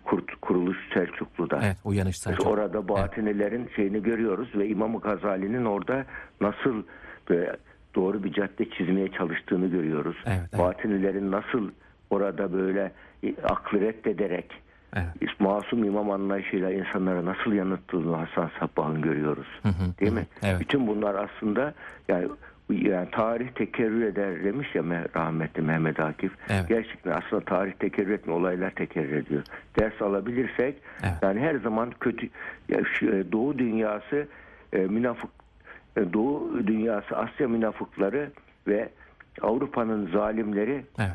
Kurt 0.05 0.35
Kuruluş 0.41 0.77
Selçuklu'da. 0.95 1.61
Evet. 1.65 1.77
Uyanış 1.85 2.17
Mesela 2.17 2.37
Selçuk. 2.37 2.53
orada 2.53 2.89
Batınilerin 2.89 3.71
şeyini 3.77 4.03
görüyoruz 4.03 4.49
ve 4.55 4.69
İmam 4.69 4.99
Gazali'nin 4.99 5.65
orada 5.65 6.05
nasıl 6.41 6.83
böyle 7.29 7.57
doğru 7.95 8.25
bir 8.25 8.33
cadde 8.33 8.71
çizmeye 8.71 9.09
çalıştığını 9.09 9.67
görüyoruz. 9.67 10.17
Evet, 10.27 10.41
evet. 10.53 10.65
Batinilerin 10.65 11.31
nasıl 11.31 11.71
orada 12.11 12.53
böyle 12.53 12.93
e, 13.25 13.35
aklı 13.43 13.81
reddederek 13.81 14.63
Evet. 14.97 15.41
masum 15.41 15.85
imam 15.85 16.11
anlayışıyla 16.11 16.71
insanlara 16.73 17.25
nasıl 17.25 17.53
yanıttığını 17.53 18.17
Hasan 18.17 18.51
Sabbah'ın 18.61 19.03
görüyoruz. 19.03 19.47
Değil 20.01 20.13
mi? 20.13 20.27
Evet. 20.43 20.61
Bütün 20.61 20.87
bunlar 20.87 21.15
aslında 21.15 21.75
yani 22.09 22.29
yani 22.71 23.09
tarih 23.11 23.49
tekerrür 23.49 24.03
eder 24.03 24.45
demiş 24.45 24.75
ya 24.75 24.83
Me- 24.83 25.17
rahmetli 25.17 25.63
Mehmet 25.63 26.01
Akif. 26.01 26.33
Evet. 26.49 26.69
Gerçekten 26.69 27.11
aslında 27.11 27.45
tarih 27.45 27.73
tekerrür 27.73 28.11
etmiyor, 28.11 28.41
olaylar 28.41 28.71
tekerrür 28.71 29.13
ediyor. 29.17 29.43
Ders 29.79 30.03
alabilirsek 30.03 30.77
Evet. 31.03 31.15
yani 31.23 31.41
her 31.41 31.55
zaman 31.55 31.91
kötü 32.01 32.29
ya 32.69 32.81
şu, 32.85 33.07
e, 33.07 33.33
Doğu 33.33 33.59
dünyası 33.59 34.27
e, 34.73 34.79
münafık 34.79 35.31
e, 35.97 36.13
Doğu 36.13 36.67
dünyası 36.67 37.17
Asya 37.17 37.49
münafıkları 37.49 38.31
ve 38.67 38.89
Avrupa'nın 39.43 40.11
zalimleri 40.13 40.85
Evet. 40.99 41.11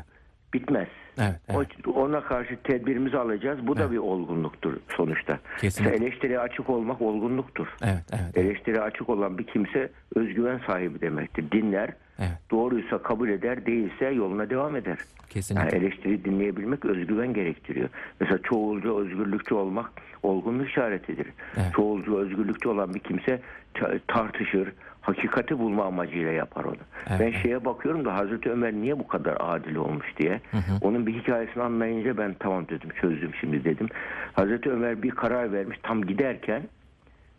Bitmez. 0.54 0.88
Evet. 1.18 1.40
evet. 1.48 1.68
O- 1.86 1.90
Ona 1.90 2.20
karşı 2.20 2.56
tedbirimizi 2.64 3.18
alacağız. 3.18 3.66
Bu 3.66 3.76
da 3.76 3.90
bir 3.92 3.98
olgunluktur 3.98 4.76
sonuçta. 4.96 5.38
Kesinlikle. 5.60 5.90
Mesela 5.92 6.06
eleştiriye 6.06 6.38
açık 6.40 6.70
olmak 6.70 7.02
olgunluktur. 7.02 7.66
Evet. 7.82 8.04
Evet. 8.12 8.36
Eleştiriye 8.36 8.82
açık 8.82 9.08
olan 9.08 9.38
bir 9.38 9.46
kimse 9.46 9.90
özgüven 10.14 10.60
sahibi 10.66 11.00
demektir. 11.00 11.50
Dinler, 11.52 11.90
Evet. 12.18 12.30
doğruysa 12.50 12.98
kabul 13.02 13.28
eder, 13.28 13.66
değilse 13.66 14.06
yoluna 14.06 14.50
devam 14.50 14.76
eder. 14.76 14.90
Yani 14.98 15.28
Kesinlikle. 15.42 15.76
eleştiri 15.76 16.24
dinleyebilmek 16.24 16.84
özgüven 16.84 17.34
gerektiriyor. 17.34 17.88
Mesela 18.20 18.38
çoğulcu, 18.42 18.98
özgürlükçü 18.98 19.54
olmak 19.54 19.90
olgunluk 20.22 20.68
işaretidir. 20.68 21.26
Evet. 21.56 21.72
Çoğulcu, 21.76 22.18
özgürlükçü 22.18 22.68
olan 22.68 22.94
bir 22.94 22.98
kimse 23.00 23.40
ta- 23.74 23.98
tartışır, 24.08 24.72
hakikati 25.00 25.58
bulma 25.58 25.84
amacıyla 25.84 26.32
yapar 26.32 26.64
onu. 26.64 26.76
Evet, 27.10 27.20
ben 27.20 27.30
şeye 27.42 27.64
bakıyorum 27.64 28.04
da 28.04 28.14
Hazreti 28.14 28.50
Ömer 28.50 28.72
niye 28.72 28.98
bu 28.98 29.06
kadar 29.08 29.36
adil 29.40 29.74
olmuş 29.76 30.06
diye. 30.18 30.40
Onun 30.80 31.06
bir 31.06 31.14
hikayesini 31.14 31.62
anlayınca 31.62 32.18
ben 32.18 32.34
tamam 32.38 32.68
dedim, 32.68 32.90
çözdüm 33.00 33.30
şimdi 33.40 33.64
dedim. 33.64 33.88
Hazreti 34.32 34.70
Ömer 34.70 35.02
bir 35.02 35.10
karar 35.10 35.52
vermiş, 35.52 35.78
tam 35.82 36.04
giderken 36.04 36.62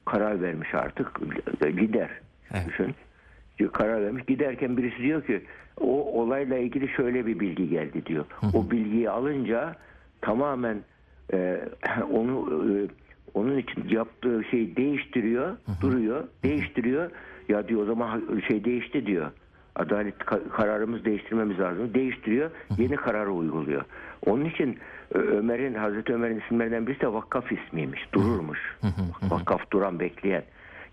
karar 0.06 0.42
vermiş 0.42 0.74
artık 0.76 1.12
gider. 1.62 2.10
Evet. 2.54 2.68
Düşün. 2.68 2.96
Diyor, 3.60 3.72
karar 3.72 4.02
vermiş. 4.02 4.26
Giderken 4.26 4.78
birisi 4.78 4.98
diyor 4.98 5.24
ki 5.26 5.41
o 5.82 6.22
olayla 6.22 6.58
ilgili 6.58 6.88
şöyle 6.88 7.26
bir 7.26 7.39
bilgi 7.39 7.70
geldi 7.70 8.06
diyor. 8.06 8.26
O 8.54 8.72
bilgiyi 8.72 9.10
alınca 9.10 9.76
tamamen 10.22 10.78
e, 11.34 11.62
onu 12.12 12.50
e, 12.70 12.88
onun 13.34 13.58
için 13.58 13.89
yaptığı 13.89 14.43
şeyi 14.52 14.76
değiştiriyor, 14.76 15.58
duruyor, 15.82 16.24
değiştiriyor. 16.43 17.12
Ya 17.50 17.67
diyor 17.67 17.82
o 17.82 17.86
zaman 17.86 18.24
şey 18.48 18.65
değişti 18.65 19.06
diyor. 19.06 19.32
Adalet 19.76 20.15
ka- 20.17 20.50
kararımız 20.50 21.06
değiştirmemiz 21.06 21.60
lazım. 21.60 21.93
Değiştiriyor, 21.93 22.52
yeni 22.78 22.96
kararı 22.96 23.32
uyguluyor. 23.32 23.82
Onun 24.26 24.46
için 24.46 24.78
Ömer'in 25.13 25.74
Hazreti 25.74 26.13
Ömer'in 26.13 26.39
isimlerinden 26.39 26.88
birisi 26.88 27.02
de 27.02 27.13
Vakkaf 27.13 27.52
ismiymiş. 27.52 28.13
Dururmuş. 28.13 28.60
Vakkaf 29.30 29.72
duran 29.72 30.00
bekleyen. 30.00 30.43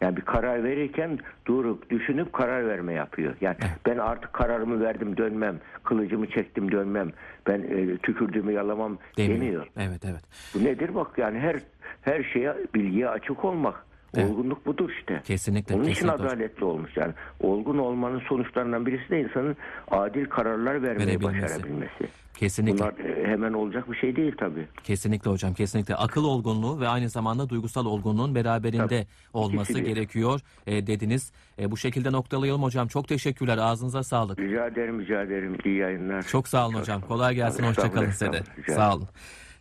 Yani 0.04 0.16
bir 0.16 0.22
karar 0.22 0.64
verirken 0.64 1.18
durup 1.46 1.90
düşünüp 1.90 2.32
karar 2.32 2.68
verme 2.68 2.92
yapıyor. 2.92 3.34
Yani 3.40 3.56
ben 3.86 3.98
artık 3.98 4.32
kararımı 4.32 4.80
verdim 4.80 5.16
dönmem. 5.16 5.60
Kılıcımı 5.84 6.26
çektim 6.26 6.72
dönmem. 6.72 7.10
Ben 7.46 7.62
e, 7.62 7.96
tükürdüğümü 7.96 8.52
yalamam 8.52 8.98
Demiyor. 9.16 9.40
demiyor. 9.40 9.66
Evet. 9.76 10.02
Evet. 10.04 10.22
Bu 10.54 10.64
nedir 10.64 10.94
bak 10.94 11.18
yani 11.18 11.38
her 11.38 11.56
her 12.02 12.22
şeye 12.22 12.54
bilgiye 12.74 13.08
açık 13.08 13.44
olmak. 13.44 13.86
Evet. 14.16 14.30
Olgunluk 14.30 14.66
budur 14.66 14.90
işte. 14.98 15.22
Kesinlikle. 15.24 15.74
Onun 15.74 15.84
için 15.84 15.94
kesinlikle. 15.94 16.26
adaletli 16.26 16.64
olmuş 16.64 16.96
yani. 16.96 17.12
Olgun 17.40 17.78
olmanın 17.78 18.20
sonuçlarından 18.28 18.86
birisi 18.86 19.10
de 19.10 19.20
insanın 19.20 19.56
adil 19.90 20.26
kararlar 20.26 20.82
vermeyi 20.82 21.22
başarabilmesi. 21.22 22.08
Kesinlikle. 22.34 22.78
Bunlar 22.78 22.98
e, 22.98 23.26
hemen 23.26 23.52
olacak 23.52 23.90
bir 23.90 23.96
şey 23.96 24.16
değil 24.16 24.32
tabii. 24.38 24.66
Kesinlikle 24.84 25.30
hocam 25.30 25.54
kesinlikle 25.54 25.94
akıl 25.94 26.24
olgunluğu 26.24 26.80
ve 26.80 26.88
aynı 26.88 27.08
zamanda 27.08 27.48
duygusal 27.48 27.86
olgunluğun 27.86 28.34
beraberinde 28.34 28.86
Tabii. 28.86 29.06
olması 29.32 29.72
İkisi 29.72 29.84
gerekiyor 29.84 30.40
e, 30.66 30.86
dediniz. 30.86 31.32
E, 31.58 31.70
bu 31.70 31.76
şekilde 31.76 32.12
noktalayalım 32.12 32.62
hocam. 32.62 32.88
Çok 32.88 33.08
teşekkürler. 33.08 33.58
Ağzınıza 33.58 34.02
sağlık. 34.02 34.38
Rica 34.38 34.66
ederim 34.66 35.00
rica 35.00 35.22
ederim. 35.22 35.56
İyi 35.64 35.76
yayınlar. 35.76 36.22
Çok 36.22 36.48
sağ 36.48 36.66
olun 36.66 36.74
hocam. 36.74 37.00
Kolay 37.00 37.34
gelsin. 37.34 37.64
Hoşçakalın 37.64 38.10
size 38.10 38.32
de. 38.32 38.42
Sağ 38.68 38.94
olun. 38.96 39.08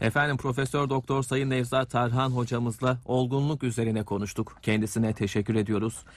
Efendim 0.03 0.37
Profesör 0.37 0.89
Doktor 0.89 1.23
Sayın 1.23 1.49
Nevzat 1.49 1.89
Tarhan 1.89 2.31
hocamızla 2.31 2.97
olgunluk 3.05 3.63
üzerine 3.63 4.03
konuştuk. 4.03 4.57
Kendisine 4.61 5.13
teşekkür 5.13 5.55
ediyoruz. 5.55 6.05